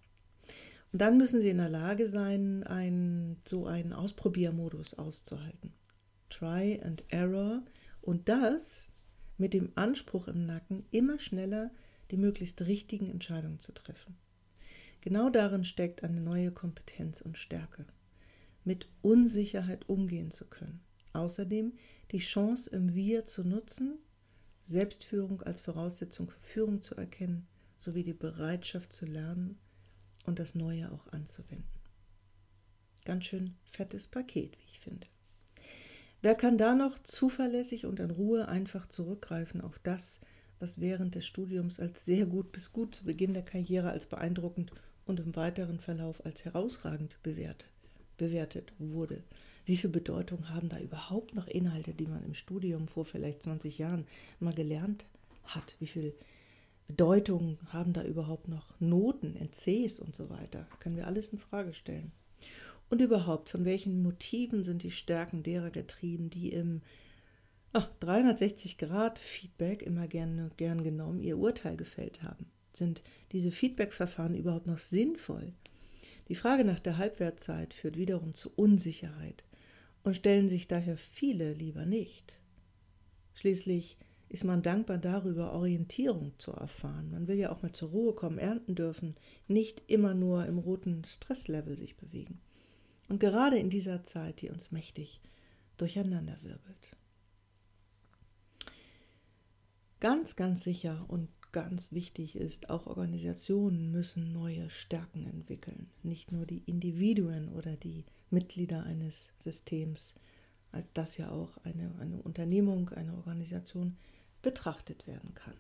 Und 0.92 1.02
dann 1.02 1.18
müssen 1.18 1.42
sie 1.42 1.50
in 1.50 1.58
der 1.58 1.70
Lage 1.70 2.08
sein, 2.08 2.64
ein, 2.64 3.38
so 3.46 3.66
einen 3.66 3.94
Ausprobiermodus 3.94 4.94
auszuhalten. 4.94 5.74
Try 6.30 6.80
and 6.82 7.04
Error. 7.10 7.64
Und 8.02 8.30
das 8.30 8.88
mit 9.38 9.54
dem 9.54 9.72
Anspruch 9.76 10.28
im 10.28 10.46
Nacken, 10.46 10.86
immer 10.92 11.20
schneller 11.20 11.72
die 12.12 12.18
möglichst 12.18 12.62
richtigen 12.62 13.10
Entscheidungen 13.10 13.60
zu 13.60 13.74
treffen. 13.74 14.16
Genau 15.02 15.30
darin 15.30 15.64
steckt 15.64 16.04
eine 16.04 16.22
neue 16.22 16.52
Kompetenz 16.52 17.22
und 17.22 17.38
Stärke, 17.38 17.86
mit 18.68 18.90
Unsicherheit 19.02 19.88
umgehen 19.88 20.30
zu 20.30 20.46
können. 20.46 20.82
Außerdem 21.14 21.74
die 22.12 22.20
Chance 22.20 22.70
im 22.70 22.94
Wir 22.94 23.24
zu 23.24 23.44
nutzen, 23.44 23.98
Selbstführung 24.64 25.42
als 25.42 25.62
Voraussetzung 25.62 26.30
für 26.30 26.40
Führung 26.40 26.82
zu 26.82 26.96
erkennen, 26.96 27.48
sowie 27.78 28.04
die 28.04 28.14
Bereitschaft 28.14 28.92
zu 28.92 29.06
lernen 29.06 29.58
und 30.26 30.40
das 30.40 30.54
Neue 30.54 30.92
auch 30.92 31.08
anzuwenden. 31.14 31.66
Ganz 33.06 33.24
schön 33.24 33.56
fettes 33.64 34.06
Paket, 34.08 34.58
wie 34.58 34.66
ich 34.66 34.80
finde. 34.80 35.08
Wer 36.22 36.36
kann 36.36 36.58
da 36.58 36.76
noch 36.76 37.00
zuverlässig 37.00 37.86
und 37.86 38.02
in 38.02 38.12
Ruhe 38.12 38.50
einfach 38.50 38.88
zurückgreifen 38.88 39.62
auf 39.62 39.80
das, 39.80 40.20
was 40.60 40.82
während 40.82 41.16
des 41.16 41.26
Studiums 41.26 41.80
als 41.80 42.04
sehr 42.04 42.26
gut 42.26 42.52
bis 42.52 42.74
gut 42.74 42.96
zu 42.96 43.06
Beginn 43.06 43.34
der 43.34 43.46
Karriere 43.46 43.92
als 43.92 44.08
beeindruckend 44.08 44.72
und 45.06 45.22
im 45.22 45.38
weiteren 45.38 45.80
Verlauf 45.80 46.26
als 46.26 46.44
herausragend 46.44 47.18
bewertet, 47.24 47.72
bewertet 48.18 48.74
wurde? 48.80 49.24
Wie 49.66 49.78
viel 49.78 49.90
Bedeutung 49.90 50.50
haben 50.50 50.70
da 50.70 50.80
überhaupt 50.80 51.36
noch 51.36 51.48
Inhalte, 51.48 51.94
die 51.94 52.08
man 52.08 52.24
im 52.24 52.34
Studium 52.34 52.88
vor 52.88 53.06
vielleicht 53.06 53.44
20 53.44 53.78
Jahren 53.78 54.08
mal 54.40 54.54
gelernt 54.54 55.06
hat? 55.44 55.76
Wie 55.80 55.88
viel 55.88 56.14
Bedeutung 56.88 57.58
haben 57.68 57.92
da 57.92 58.04
überhaupt 58.04 58.48
noch 58.48 58.80
Noten, 58.80 59.36
NCs 59.36 60.00
und 60.00 60.16
so 60.16 60.30
weiter? 60.30 60.68
Können 60.80 60.96
wir 60.96 61.06
alles 61.06 61.30
in 61.30 61.38
Frage 61.38 61.74
stellen. 61.74 62.12
Und 62.90 63.02
überhaupt, 63.02 63.50
von 63.50 63.66
welchen 63.66 64.02
Motiven 64.02 64.64
sind 64.64 64.84
die 64.84 64.92
Stärken 64.92 65.44
derer 65.44 65.70
getrieben, 65.70 66.30
die 66.30 66.54
im 66.54 66.82
ach, 67.74 67.90
360 68.00 68.78
Grad 68.78 69.20
Feedback 69.20 69.82
immer 69.82 70.08
gerne 70.08 70.50
gern 70.56 70.84
genommen 70.84 71.22
ihr 71.22 71.38
Urteil 71.38 71.76
gefällt 71.76 72.24
haben? 72.24 72.46
Sind 72.74 73.02
diese 73.34 73.52
Feedback-Verfahren 73.52 74.36
überhaupt 74.36 74.68
noch 74.68 74.80
sinnvoll? 74.80 75.52
Die 76.28 76.36
Frage 76.36 76.66
nach 76.66 76.80
der 76.80 76.98
Halbwertzeit 76.98 77.74
führt 77.74 77.98
wiederum 77.98 78.34
zu 78.34 78.52
Unsicherheit 78.56 79.46
und 80.04 80.16
stellen 80.16 80.50
sich 80.50 80.68
daher 80.68 80.98
viele 80.98 81.54
lieber 81.54 81.86
nicht. 81.86 82.40
Schließlich 83.36 83.98
ist 84.30 84.44
man 84.44 84.62
dankbar 84.62 84.98
darüber, 84.98 85.54
Orientierung 85.54 86.34
zu 86.38 86.52
erfahren. 86.52 87.12
Man 87.12 87.28
will 87.28 87.38
ja 87.38 87.52
auch 87.52 87.62
mal 87.62 87.72
zur 87.72 87.90
Ruhe 87.90 88.14
kommen, 88.14 88.40
ernten 88.40 88.76
dürfen, 88.76 89.16
nicht 89.48 89.84
immer 89.88 90.14
nur 90.14 90.46
im 90.46 90.58
roten 90.58 91.04
Stresslevel 91.06 91.78
sich 91.78 91.96
bewegen. 91.96 92.42
Und 93.08 93.20
gerade 93.20 93.58
in 93.58 93.70
dieser 93.70 94.04
Zeit, 94.06 94.42
die 94.42 94.50
uns 94.50 94.72
mächtig 94.72 95.22
durcheinanderwirbelt. 95.78 96.98
Ganz, 100.00 100.36
ganz 100.36 100.64
sicher 100.64 101.06
und 101.08 101.30
ganz 101.58 101.92
wichtig 101.92 102.36
ist, 102.36 102.70
auch 102.70 102.86
Organisationen 102.86 103.90
müssen 103.90 104.32
neue 104.32 104.70
Stärken 104.70 105.26
entwickeln. 105.26 105.90
Nicht 106.04 106.32
nur 106.32 106.46
die 106.46 106.62
Individuen 106.68 107.50
oder 107.50 107.76
die 107.76 108.06
Mitglieder 108.30 108.84
eines 108.84 109.30
Systems, 109.40 110.14
das 110.94 111.18
ja 111.18 111.32
auch 111.32 111.58
eine, 111.64 111.96
eine 112.00 112.22
Unternehmung, 112.22 112.90
eine 112.90 113.16
Organisation 113.16 113.98
betrachtet 114.44 115.08
werden 115.08 115.34
kann. 115.34 115.56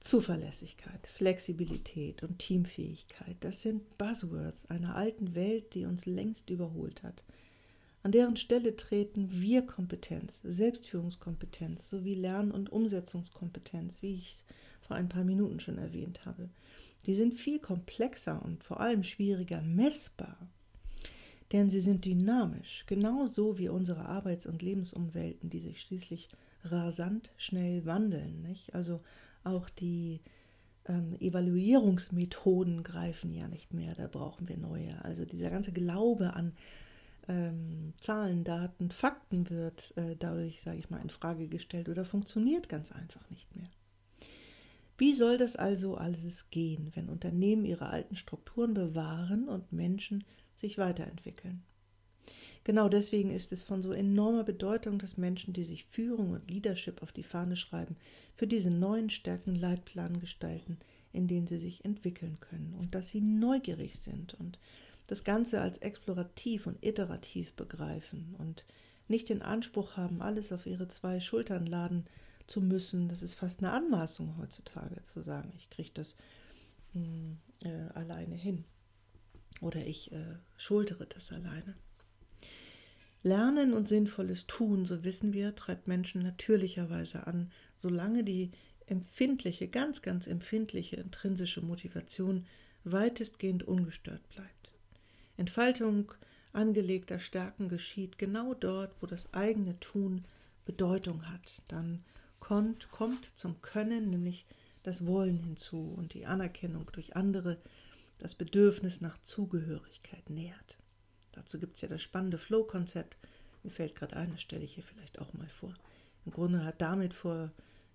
Zuverlässigkeit, 0.00 1.06
Flexibilität 1.08 2.22
und 2.22 2.38
Teamfähigkeit, 2.38 3.36
das 3.40 3.60
sind 3.60 3.98
Buzzwords 3.98 4.64
einer 4.70 4.96
alten 4.96 5.34
Welt, 5.34 5.74
die 5.74 5.84
uns 5.84 6.06
längst 6.06 6.48
überholt 6.48 7.02
hat. 7.02 7.22
An 8.02 8.12
deren 8.12 8.38
Stelle 8.38 8.76
treten 8.76 9.28
Wir-Kompetenz, 9.30 10.40
Selbstführungskompetenz 10.42 11.90
sowie 11.90 12.14
Lern- 12.14 12.50
und 12.50 12.72
Umsetzungskompetenz, 12.72 14.00
wie 14.00 14.14
ich 14.14 14.32
es 14.32 14.44
vor 14.86 14.96
ein 14.96 15.08
paar 15.08 15.24
Minuten 15.24 15.60
schon 15.60 15.78
erwähnt 15.78 16.24
habe. 16.24 16.48
Die 17.06 17.14
sind 17.14 17.34
viel 17.34 17.58
komplexer 17.58 18.42
und 18.44 18.64
vor 18.64 18.80
allem 18.80 19.02
schwieriger 19.02 19.62
messbar, 19.62 20.36
denn 21.52 21.70
sie 21.70 21.80
sind 21.80 22.04
dynamisch, 22.04 22.84
genauso 22.86 23.58
wie 23.58 23.68
unsere 23.68 24.06
Arbeits- 24.06 24.46
und 24.46 24.62
Lebensumwelten, 24.62 25.48
die 25.50 25.60
sich 25.60 25.80
schließlich 25.80 26.28
rasant 26.64 27.30
schnell 27.36 27.86
wandeln. 27.86 28.42
Nicht? 28.42 28.74
Also 28.74 29.00
auch 29.44 29.68
die 29.68 30.20
ähm, 30.86 31.16
Evaluierungsmethoden 31.20 32.82
greifen 32.82 33.32
ja 33.32 33.46
nicht 33.48 33.72
mehr, 33.72 33.94
da 33.94 34.08
brauchen 34.08 34.48
wir 34.48 34.56
neue. 34.56 35.04
Also 35.04 35.24
dieser 35.24 35.50
ganze 35.50 35.72
Glaube 35.72 36.34
an 36.34 36.52
ähm, 37.28 37.92
Zahlen, 38.00 38.44
Daten, 38.44 38.90
Fakten 38.90 39.50
wird 39.50 39.96
äh, 39.96 40.16
dadurch, 40.16 40.62
sage 40.62 40.78
ich 40.78 40.90
mal, 40.90 41.00
in 41.00 41.10
Frage 41.10 41.48
gestellt 41.48 41.88
oder 41.88 42.04
funktioniert 42.04 42.68
ganz 42.68 42.92
einfach 42.92 43.28
nicht 43.30 43.54
mehr. 43.56 43.68
Wie 44.98 45.12
soll 45.12 45.36
das 45.36 45.56
also 45.56 45.96
alles 45.96 46.50
gehen, 46.50 46.90
wenn 46.94 47.08
Unternehmen 47.08 47.64
ihre 47.64 47.88
alten 47.88 48.16
Strukturen 48.16 48.74
bewahren 48.74 49.48
und 49.48 49.72
Menschen 49.72 50.24
sich 50.56 50.78
weiterentwickeln? 50.78 51.62
Genau 52.64 52.88
deswegen 52.88 53.30
ist 53.30 53.52
es 53.52 53.62
von 53.62 53.82
so 53.82 53.92
enormer 53.92 54.42
Bedeutung, 54.42 54.98
dass 54.98 55.16
Menschen, 55.16 55.52
die 55.52 55.62
sich 55.62 55.84
Führung 55.84 56.32
und 56.32 56.50
Leadership 56.50 57.02
auf 57.02 57.12
die 57.12 57.22
Fahne 57.22 57.56
schreiben, 57.56 57.96
für 58.34 58.48
diese 58.48 58.70
neuen 58.70 59.10
Stärken 59.10 59.54
Leitplan 59.54 60.18
gestalten, 60.18 60.78
in 61.12 61.28
denen 61.28 61.46
sie 61.46 61.58
sich 61.58 61.84
entwickeln 61.84 62.38
können 62.40 62.74
und 62.78 62.94
dass 62.94 63.10
sie 63.10 63.20
neugierig 63.20 64.00
sind 64.00 64.34
und 64.34 64.58
das 65.06 65.22
Ganze 65.22 65.60
als 65.60 65.78
explorativ 65.78 66.66
und 66.66 66.84
iterativ 66.84 67.52
begreifen 67.52 68.34
und 68.38 68.64
nicht 69.06 69.28
den 69.28 69.42
Anspruch 69.42 69.96
haben, 69.96 70.20
alles 70.20 70.52
auf 70.52 70.66
ihre 70.66 70.88
zwei 70.88 71.20
Schultern 71.20 71.66
laden 71.66 72.04
zu 72.46 72.60
müssen. 72.60 73.08
Das 73.08 73.22
ist 73.22 73.34
fast 73.34 73.60
eine 73.60 73.72
Anmaßung 73.72 74.36
heutzutage 74.38 75.02
zu 75.04 75.20
sagen, 75.20 75.52
ich 75.56 75.70
kriege 75.70 75.90
das 75.94 76.16
hm, 76.92 77.38
äh, 77.64 77.88
alleine 77.94 78.34
hin 78.34 78.64
oder 79.60 79.84
ich 79.86 80.12
äh, 80.12 80.36
schultere 80.56 81.06
das 81.06 81.32
alleine. 81.32 81.74
Lernen 83.22 83.72
und 83.72 83.88
sinnvolles 83.88 84.46
Tun, 84.46 84.84
so 84.86 85.02
wissen 85.02 85.32
wir, 85.32 85.54
treibt 85.56 85.88
Menschen 85.88 86.22
natürlicherweise 86.22 87.26
an, 87.26 87.50
solange 87.76 88.22
die 88.22 88.52
empfindliche, 88.86 89.66
ganz, 89.66 90.00
ganz 90.00 90.26
empfindliche 90.28 90.96
intrinsische 90.96 91.60
Motivation 91.60 92.46
weitestgehend 92.84 93.64
ungestört 93.64 94.22
bleibt. 94.28 94.72
Entfaltung 95.36 96.12
angelegter 96.52 97.18
Stärken 97.18 97.68
geschieht 97.68 98.18
genau 98.18 98.54
dort, 98.54 98.94
wo 99.00 99.06
das 99.06 99.32
eigene 99.34 99.78
Tun 99.80 100.24
Bedeutung 100.64 101.28
hat. 101.30 101.62
Dann 101.68 102.02
kommt, 102.46 102.92
kommt 102.92 103.36
zum 103.36 103.60
Können 103.60 104.08
nämlich 104.08 104.46
das 104.84 105.04
Wollen 105.04 105.40
hinzu 105.40 105.92
und 105.96 106.14
die 106.14 106.26
Anerkennung 106.26 106.88
durch 106.92 107.16
andere 107.16 107.58
das 108.20 108.36
Bedürfnis 108.36 109.00
nach 109.00 109.20
Zugehörigkeit 109.20 110.30
nährt. 110.30 110.78
Dazu 111.32 111.58
gibt 111.58 111.74
es 111.74 111.80
ja 111.80 111.88
das 111.88 112.02
spannende 112.02 112.38
Flow-Konzept. 112.38 113.16
Mir 113.64 113.70
fällt 113.70 113.96
gerade 113.96 114.16
ein, 114.16 114.30
das 114.30 114.42
stelle 114.42 114.62
ich 114.62 114.74
hier 114.74 114.84
vielleicht 114.84 115.20
auch 115.20 115.32
mal 115.32 115.48
vor. 115.48 115.74
Im 116.24 116.30
Grunde 116.30 116.64
hat 116.64 116.80
damit 116.80 117.14
vor 117.14 117.50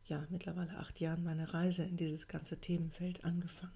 ja, 0.08 0.28
mittlerweile 0.30 0.78
acht 0.80 1.00
Jahren 1.00 1.24
meine 1.24 1.54
Reise 1.54 1.84
in 1.84 1.96
dieses 1.96 2.28
ganze 2.28 2.58
Themenfeld 2.58 3.24
angefangen. 3.24 3.72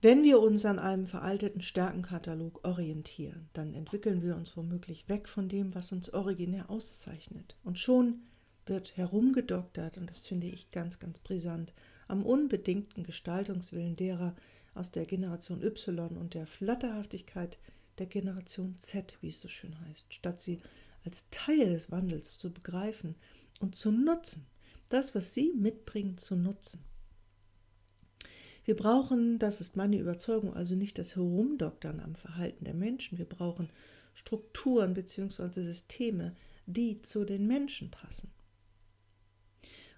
Wenn 0.00 0.22
wir 0.22 0.38
uns 0.38 0.64
an 0.64 0.78
einem 0.78 1.08
veralteten 1.08 1.62
Stärkenkatalog 1.62 2.64
orientieren, 2.64 3.48
dann 3.52 3.74
entwickeln 3.74 4.22
wir 4.22 4.36
uns 4.36 4.56
womöglich 4.56 5.08
weg 5.08 5.26
von 5.26 5.48
dem, 5.48 5.74
was 5.74 5.90
uns 5.90 6.08
originär 6.14 6.70
auszeichnet. 6.70 7.56
Und 7.64 7.80
schon 7.80 8.20
wird 8.68 8.96
herumgedoktert, 8.96 9.98
und 9.98 10.10
das 10.10 10.20
finde 10.20 10.46
ich 10.46 10.70
ganz, 10.70 10.98
ganz 10.98 11.18
brisant, 11.18 11.72
am 12.06 12.24
unbedingten 12.24 13.02
Gestaltungswillen 13.02 13.96
derer 13.96 14.34
aus 14.74 14.90
der 14.90 15.06
Generation 15.06 15.62
Y 15.62 16.16
und 16.16 16.34
der 16.34 16.46
Flatterhaftigkeit 16.46 17.58
der 17.98 18.06
Generation 18.06 18.76
Z, 18.78 19.18
wie 19.20 19.28
es 19.28 19.40
so 19.40 19.48
schön 19.48 19.78
heißt, 19.88 20.14
statt 20.14 20.40
sie 20.40 20.60
als 21.04 21.24
Teil 21.30 21.70
des 21.70 21.90
Wandels 21.90 22.38
zu 22.38 22.52
begreifen 22.52 23.14
und 23.60 23.74
zu 23.74 23.90
nutzen, 23.90 24.46
das, 24.88 25.14
was 25.14 25.34
sie 25.34 25.52
mitbringen, 25.54 26.16
zu 26.16 26.36
nutzen. 26.36 26.80
Wir 28.64 28.76
brauchen, 28.76 29.38
das 29.38 29.60
ist 29.60 29.76
meine 29.76 29.98
Überzeugung, 29.98 30.54
also 30.54 30.74
nicht 30.74 30.98
das 30.98 31.16
Herumdoktern 31.16 32.00
am 32.00 32.14
Verhalten 32.14 32.64
der 32.64 32.74
Menschen, 32.74 33.18
wir 33.18 33.24
brauchen 33.24 33.70
Strukturen 34.14 34.94
bzw. 34.94 35.62
Systeme, 35.62 36.36
die 36.66 37.00
zu 37.00 37.24
den 37.24 37.46
Menschen 37.46 37.90
passen. 37.90 38.30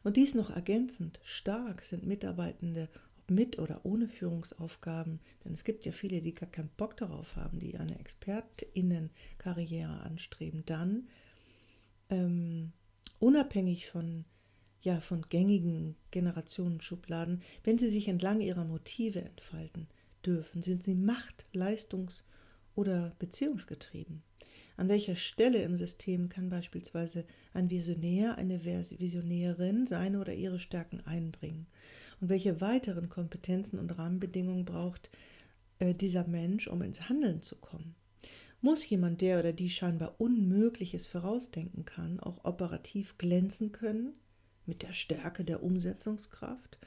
Und 0.02 0.16
dies 0.16 0.34
noch 0.34 0.50
ergänzend 0.50 1.20
stark 1.22 1.82
sind 1.82 2.06
Mitarbeitende 2.06 2.88
mit 3.28 3.58
oder 3.58 3.84
ohne 3.84 4.08
Führungsaufgaben, 4.08 5.20
denn 5.44 5.52
es 5.52 5.64
gibt 5.64 5.86
ja 5.86 5.92
viele, 5.92 6.20
die 6.20 6.34
gar 6.34 6.50
keinen 6.50 6.70
Bock 6.76 6.96
darauf 6.96 7.36
haben, 7.36 7.60
die 7.60 7.76
eine 7.76 7.98
Expertinnenkarriere 7.98 10.00
anstreben, 10.00 10.64
dann 10.66 11.08
ähm, 12.08 12.72
unabhängig 13.20 13.88
von 13.88 14.24
ja 14.82 15.00
von 15.00 15.22
gängigen 15.28 15.96
Generationenschubladen, 16.10 17.42
wenn 17.64 17.78
sie 17.78 17.90
sich 17.90 18.08
entlang 18.08 18.40
ihrer 18.40 18.64
Motive 18.64 19.20
entfalten 19.20 19.88
dürfen, 20.24 20.62
sind 20.62 20.82
sie 20.82 20.94
macht-, 20.94 21.44
leistungs- 21.52 22.22
oder 22.74 23.14
beziehungsgetrieben. 23.18 24.22
An 24.80 24.88
welcher 24.88 25.14
Stelle 25.14 25.62
im 25.62 25.76
System 25.76 26.30
kann 26.30 26.48
beispielsweise 26.48 27.26
ein 27.52 27.68
Visionär, 27.68 28.38
eine 28.38 28.64
Visionärin 28.64 29.86
seine 29.86 30.18
oder 30.18 30.32
ihre 30.32 30.58
Stärken 30.58 31.02
einbringen? 31.04 31.66
Und 32.22 32.30
welche 32.30 32.62
weiteren 32.62 33.10
Kompetenzen 33.10 33.78
und 33.78 33.98
Rahmenbedingungen 33.98 34.64
braucht 34.64 35.10
äh, 35.80 35.94
dieser 35.94 36.26
Mensch, 36.26 36.66
um 36.66 36.80
ins 36.80 37.10
Handeln 37.10 37.42
zu 37.42 37.56
kommen? 37.56 37.94
Muss 38.62 38.88
jemand, 38.88 39.20
der 39.20 39.40
oder 39.40 39.52
die 39.52 39.68
scheinbar 39.68 40.14
Unmögliches 40.18 41.06
vorausdenken 41.06 41.84
kann, 41.84 42.18
auch 42.18 42.42
operativ 42.46 43.18
glänzen 43.18 43.72
können 43.72 44.14
mit 44.64 44.80
der 44.80 44.94
Stärke 44.94 45.44
der 45.44 45.62
Umsetzungskraft? 45.62 46.78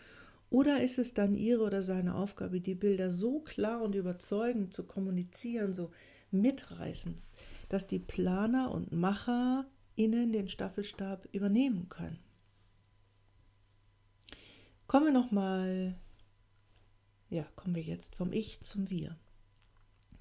Oder 0.50 0.82
ist 0.82 0.98
es 0.98 1.14
dann 1.14 1.36
ihre 1.36 1.62
oder 1.62 1.84
seine 1.84 2.16
Aufgabe, 2.16 2.60
die 2.60 2.74
Bilder 2.74 3.12
so 3.12 3.42
klar 3.42 3.84
und 3.84 3.94
überzeugend 3.94 4.74
zu 4.74 4.84
kommunizieren, 4.84 5.76
so 5.76 5.92
mitreißend, 6.32 7.28
dass 7.70 7.88
die 7.88 8.00
Planer 8.00 8.72
und 8.72 8.92
Macher 8.92 9.66
innen 9.96 10.32
den 10.32 10.50
Staffelstab 10.50 11.28
übernehmen 11.32 11.90
können? 11.90 12.20
Kommen 14.88 15.08
wir 15.08 15.14
nochmal, 15.14 15.96
ja, 17.30 17.44
kommen 17.56 17.76
wir 17.76 17.84
jetzt 17.84 18.16
vom 18.16 18.32
Ich 18.32 18.60
zum 18.62 18.90
Wir. 18.90 19.18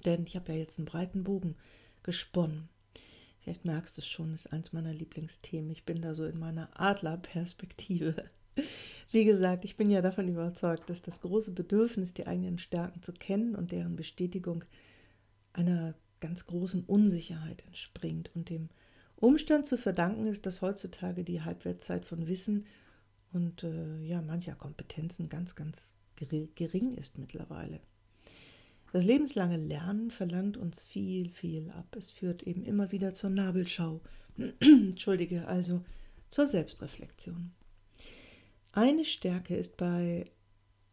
Denn 0.05 0.25
ich 0.25 0.35
habe 0.35 0.51
ja 0.51 0.59
jetzt 0.59 0.79
einen 0.79 0.85
breiten 0.85 1.23
Bogen 1.23 1.55
gesponnen. 2.01 2.69
Vielleicht 3.39 3.65
merkst 3.65 3.97
du 3.97 4.01
es 4.01 4.07
schon, 4.07 4.33
ist 4.33 4.53
eins 4.53 4.73
meiner 4.73 4.93
Lieblingsthemen. 4.93 5.69
Ich 5.69 5.83
bin 5.83 6.01
da 6.01 6.15
so 6.15 6.25
in 6.25 6.39
meiner 6.39 6.69
Adlerperspektive. 6.79 8.29
Wie 9.11 9.25
gesagt, 9.25 9.65
ich 9.65 9.75
bin 9.75 9.89
ja 9.89 10.01
davon 10.01 10.27
überzeugt, 10.27 10.89
dass 10.89 11.01
das 11.01 11.21
große 11.21 11.51
Bedürfnis, 11.51 12.13
die 12.13 12.25
eigenen 12.25 12.57
Stärken 12.57 13.01
zu 13.01 13.13
kennen 13.13 13.55
und 13.55 13.71
deren 13.71 13.95
Bestätigung 13.95 14.63
einer 15.51 15.93
ganz 16.23 16.45
großen 16.45 16.85
Unsicherheit 16.85 17.65
entspringt 17.67 18.31
und 18.33 18.49
dem 18.49 18.69
Umstand 19.17 19.65
zu 19.65 19.77
verdanken 19.77 20.25
ist, 20.25 20.45
dass 20.45 20.61
heutzutage 20.61 21.25
die 21.25 21.41
Halbwertszeit 21.41 22.05
von 22.05 22.27
Wissen 22.27 22.65
und 23.33 23.63
äh, 23.63 23.99
ja 23.99 24.21
mancher 24.21 24.55
Kompetenzen 24.55 25.27
ganz, 25.27 25.55
ganz 25.55 25.99
gering 26.15 26.95
ist 26.95 27.17
mittlerweile. 27.17 27.81
Das 28.93 29.03
lebenslange 29.03 29.57
Lernen 29.57 30.11
verlangt 30.11 30.55
uns 30.55 30.81
viel, 30.83 31.29
viel 31.29 31.69
ab. 31.71 31.93
Es 31.97 32.09
führt 32.09 32.43
eben 32.43 32.63
immer 32.63 32.93
wieder 32.93 33.13
zur 33.13 33.31
Nabelschau. 33.31 33.99
Entschuldige, 34.61 35.47
also 35.47 35.83
zur 36.29 36.47
Selbstreflexion. 36.47 37.51
Eine 38.71 39.03
Stärke 39.03 39.57
ist 39.57 39.75
bei 39.75 40.23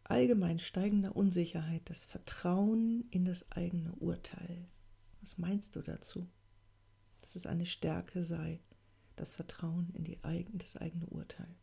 allgemein 0.03 0.59
steigender 0.59 1.15
Unsicherheit 1.15 1.83
das 1.85 2.03
Vertrauen 2.03 3.05
in 3.11 3.23
das 3.23 3.49
eigene 3.51 3.93
Urteil. 3.93 4.65
Was 5.21 5.37
meinst 5.37 5.75
du 5.75 5.81
dazu? 5.81 6.27
Dass 7.21 7.35
es 7.35 7.45
eine 7.45 7.65
Stärke 7.65 8.23
sei, 8.23 8.59
das 9.15 9.33
Vertrauen 9.33 9.89
in 9.93 10.03
die 10.03 10.23
eigen, 10.23 10.57
das 10.57 10.77
eigene 10.77 11.05
Urteil. 11.05 11.53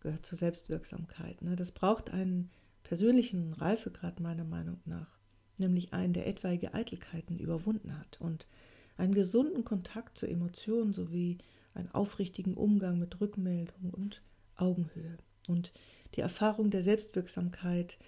Gehört 0.00 0.24
zur 0.24 0.38
Selbstwirksamkeit. 0.38 1.42
Ne? 1.42 1.56
Das 1.56 1.72
braucht 1.72 2.10
einen 2.10 2.50
persönlichen 2.84 3.52
Reifegrad 3.54 4.20
meiner 4.20 4.44
Meinung 4.44 4.80
nach, 4.84 5.18
nämlich 5.56 5.92
einen, 5.92 6.12
der 6.12 6.28
etwaige 6.28 6.74
Eitelkeiten 6.74 7.38
überwunden 7.38 7.98
hat 7.98 8.20
und 8.20 8.46
einen 8.96 9.14
gesunden 9.14 9.64
Kontakt 9.64 10.16
zu 10.16 10.26
Emotionen 10.26 10.92
sowie 10.92 11.38
einen 11.74 11.90
aufrichtigen 11.92 12.54
Umgang 12.54 12.98
mit 12.98 13.20
Rückmeldung 13.20 13.90
und 13.90 14.22
Augenhöhe 14.56 15.18
und 15.46 15.72
die 16.14 16.20
Erfahrung 16.20 16.70
der 16.70 16.82
Selbstwirksamkeit, 16.82 17.98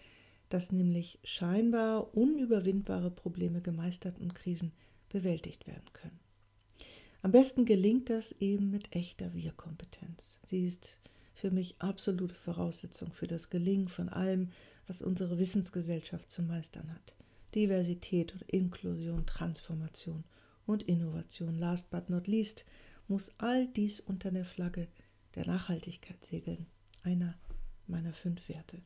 dass 0.50 0.72
nämlich 0.72 1.18
scheinbar 1.24 2.14
unüberwindbare 2.14 3.10
Probleme 3.10 3.62
gemeistert 3.62 4.18
und 4.18 4.34
Krisen 4.34 4.72
bewältigt 5.08 5.66
werden 5.66 5.92
können. 5.92 6.20
Am 7.22 7.32
besten 7.32 7.64
gelingt 7.64 8.10
das 8.10 8.32
eben 8.40 8.70
mit 8.70 8.94
echter 8.94 9.34
Wir-Kompetenz. 9.34 10.38
Sie 10.44 10.66
ist 10.66 10.98
für 11.34 11.50
mich 11.50 11.76
absolute 11.78 12.34
Voraussetzung 12.34 13.12
für 13.12 13.26
das 13.26 13.50
Gelingen 13.50 13.88
von 13.88 14.08
allem, 14.08 14.50
was 14.86 15.02
unsere 15.02 15.38
Wissensgesellschaft 15.38 16.30
zu 16.30 16.42
meistern 16.42 16.92
hat. 16.92 17.14
Diversität 17.54 18.32
und 18.32 18.42
Inklusion, 18.42 19.26
Transformation 19.26 20.24
und 20.66 20.82
Innovation. 20.84 21.58
Last 21.58 21.90
but 21.90 22.10
not 22.10 22.26
least 22.26 22.64
muss 23.08 23.32
all 23.38 23.66
dies 23.66 24.00
unter 24.00 24.30
der 24.30 24.44
Flagge 24.44 24.88
der 25.34 25.46
Nachhaltigkeit 25.46 26.24
segeln. 26.24 26.66
Einer 27.02 27.38
meiner 27.86 28.12
fünf 28.12 28.48
Werte. 28.48 28.82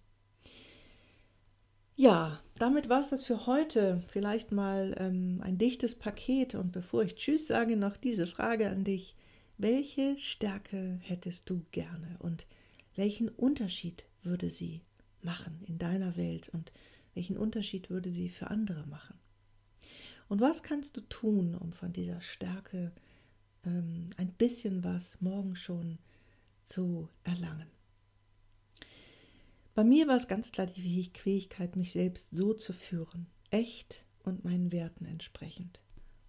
Ja, 1.96 2.40
damit 2.58 2.88
war 2.88 3.00
es 3.00 3.08
das 3.08 3.24
für 3.24 3.46
heute. 3.46 4.02
Vielleicht 4.08 4.50
mal 4.50 4.96
ähm, 4.98 5.40
ein 5.42 5.58
dichtes 5.58 5.94
Paket. 5.94 6.54
Und 6.54 6.72
bevor 6.72 7.04
ich 7.04 7.14
Tschüss 7.14 7.46
sage, 7.46 7.76
noch 7.76 7.96
diese 7.96 8.26
Frage 8.26 8.68
an 8.68 8.84
dich. 8.84 9.14
Welche 9.58 10.18
Stärke 10.18 10.98
hättest 11.02 11.48
du 11.48 11.64
gerne 11.70 12.16
und 12.18 12.46
welchen 12.96 13.28
Unterschied 13.28 14.04
würde 14.24 14.50
sie 14.50 14.80
machen 15.22 15.62
in 15.68 15.78
deiner 15.78 16.16
Welt 16.16 16.48
und 16.48 16.72
welchen 17.14 17.36
Unterschied 17.36 17.88
würde 17.88 18.10
sie 18.10 18.28
für 18.28 18.50
andere 18.50 18.84
machen? 18.88 19.16
Und 20.28 20.40
was 20.40 20.64
kannst 20.64 20.96
du 20.96 21.02
tun, 21.02 21.54
um 21.54 21.72
von 21.72 21.92
dieser 21.92 22.20
Stärke 22.20 22.90
ähm, 23.64 24.10
ein 24.16 24.32
bisschen 24.32 24.82
was 24.82 25.20
morgen 25.20 25.54
schon 25.54 25.98
zu 26.64 27.08
erlangen? 27.22 27.73
Bei 29.74 29.82
mir 29.82 30.06
war 30.06 30.16
es 30.16 30.28
ganz 30.28 30.52
klar 30.52 30.66
die 30.68 31.10
Fähigkeit, 31.12 31.74
mich 31.74 31.92
selbst 31.92 32.28
so 32.30 32.54
zu 32.54 32.72
führen, 32.72 33.26
echt 33.50 34.04
und 34.22 34.44
meinen 34.44 34.70
Werten 34.70 35.04
entsprechend. 35.04 35.80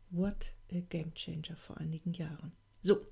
What 0.10 0.52
a 0.72 0.80
game 0.80 1.14
changer 1.14 1.56
vor 1.56 1.78
einigen 1.78 2.14
Jahren. 2.14 2.54
So, 2.82 3.06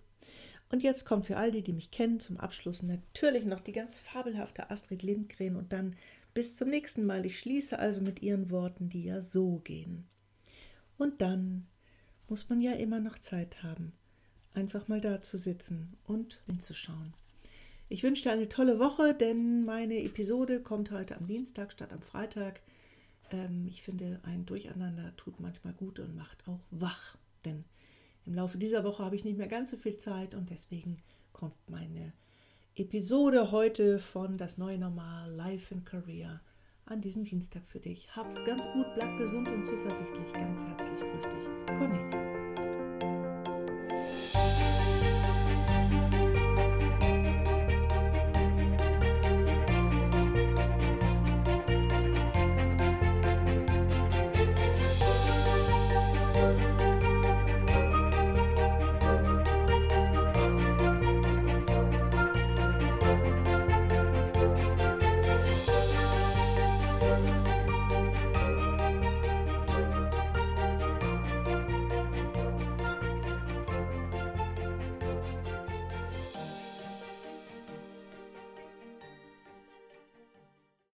und 0.74 0.82
jetzt 0.82 1.06
kommt 1.06 1.28
für 1.28 1.38
all 1.38 1.52
die, 1.52 1.62
die 1.62 1.72
mich 1.72 1.92
kennen, 1.92 2.20
zum 2.20 2.38
Abschluss 2.38 2.82
natürlich 2.82 3.46
noch 3.46 3.60
die 3.60 3.74
ganz 3.74 4.00
fabelhafte 4.00 4.72
Astrid 4.72 5.04
Lindgren 5.04 5.56
und 5.56 5.72
dann 5.72 5.96
bis 6.34 6.56
zum 6.56 6.70
nächsten 6.70 7.06
Mal. 7.06 7.28
Ich 7.28 7.38
schließe 7.38 7.78
also 7.78 8.02
mit 8.02 8.24
ihren 8.24 8.50
Worten, 8.50 8.90
die 8.90 9.04
ja 9.04 9.22
so 9.22 9.58
gehen. 9.60 10.08
Und 10.98 11.22
dann 11.22 11.68
muss 12.28 12.50
man 12.50 12.60
ja 12.60 12.74
immer 12.74 13.00
noch 13.00 13.20
Zeit 13.20 13.62
haben, 13.62 13.94
einfach 14.56 14.88
mal 14.88 15.00
da 15.00 15.22
zu 15.22 15.38
sitzen 15.38 15.96
und 16.06 16.42
hinzuschauen. 16.48 17.14
Ich 17.90 18.04
wünsche 18.04 18.24
dir 18.24 18.32
eine 18.32 18.50
tolle 18.50 18.80
Woche, 18.80 19.14
denn 19.14 19.66
meine 19.66 20.04
Episode 20.04 20.62
kommt 20.62 20.92
heute 20.92 21.16
am 21.16 21.28
Dienstag 21.28 21.72
statt 21.72 21.94
am 21.94 22.02
Freitag. 22.02 22.62
Ähm, 23.32 23.68
ich 23.68 23.84
finde, 23.84 24.20
ein 24.24 24.46
Durcheinander 24.46 25.16
tut 25.18 25.40
manchmal 25.40 25.74
gut 25.74 26.00
und 26.00 26.16
macht 26.16 26.48
auch 26.48 26.62
wach, 26.72 27.18
denn 27.46 27.66
im 28.26 28.34
Laufe 28.34 28.58
dieser 28.58 28.84
Woche 28.84 29.04
habe 29.04 29.16
ich 29.16 29.26
nicht 29.26 29.38
mehr 29.38 29.48
ganz 29.48 29.72
so 29.72 29.78
viel 29.78 29.98
Zeit 29.98 30.34
und 30.34 30.50
deswegen 30.50 31.02
kommt 31.34 31.56
meine 31.70 32.14
Episode 32.76 33.52
heute 33.52 34.00
von 34.00 34.38
Das 34.38 34.58
neue 34.58 34.78
Normal 34.78 35.32
Life 35.32 35.74
in 35.74 35.84
Career 35.84 36.42
an 36.86 37.02
diesem 37.02 37.24
Dienstag 37.24 37.68
für 37.68 37.80
dich. 37.80 38.16
Hab's 38.16 38.44
ganz 38.46 38.66
gut, 38.74 38.86
bleib 38.96 39.18
gesund 39.18 39.48
und 39.48 39.66
zuversichtlich. 39.66 40.34
Ganz 40.34 40.64
herzlich 40.64 41.00
grüß 41.00 41.24
dich, 41.24 41.78
Cornelia. 41.78 42.43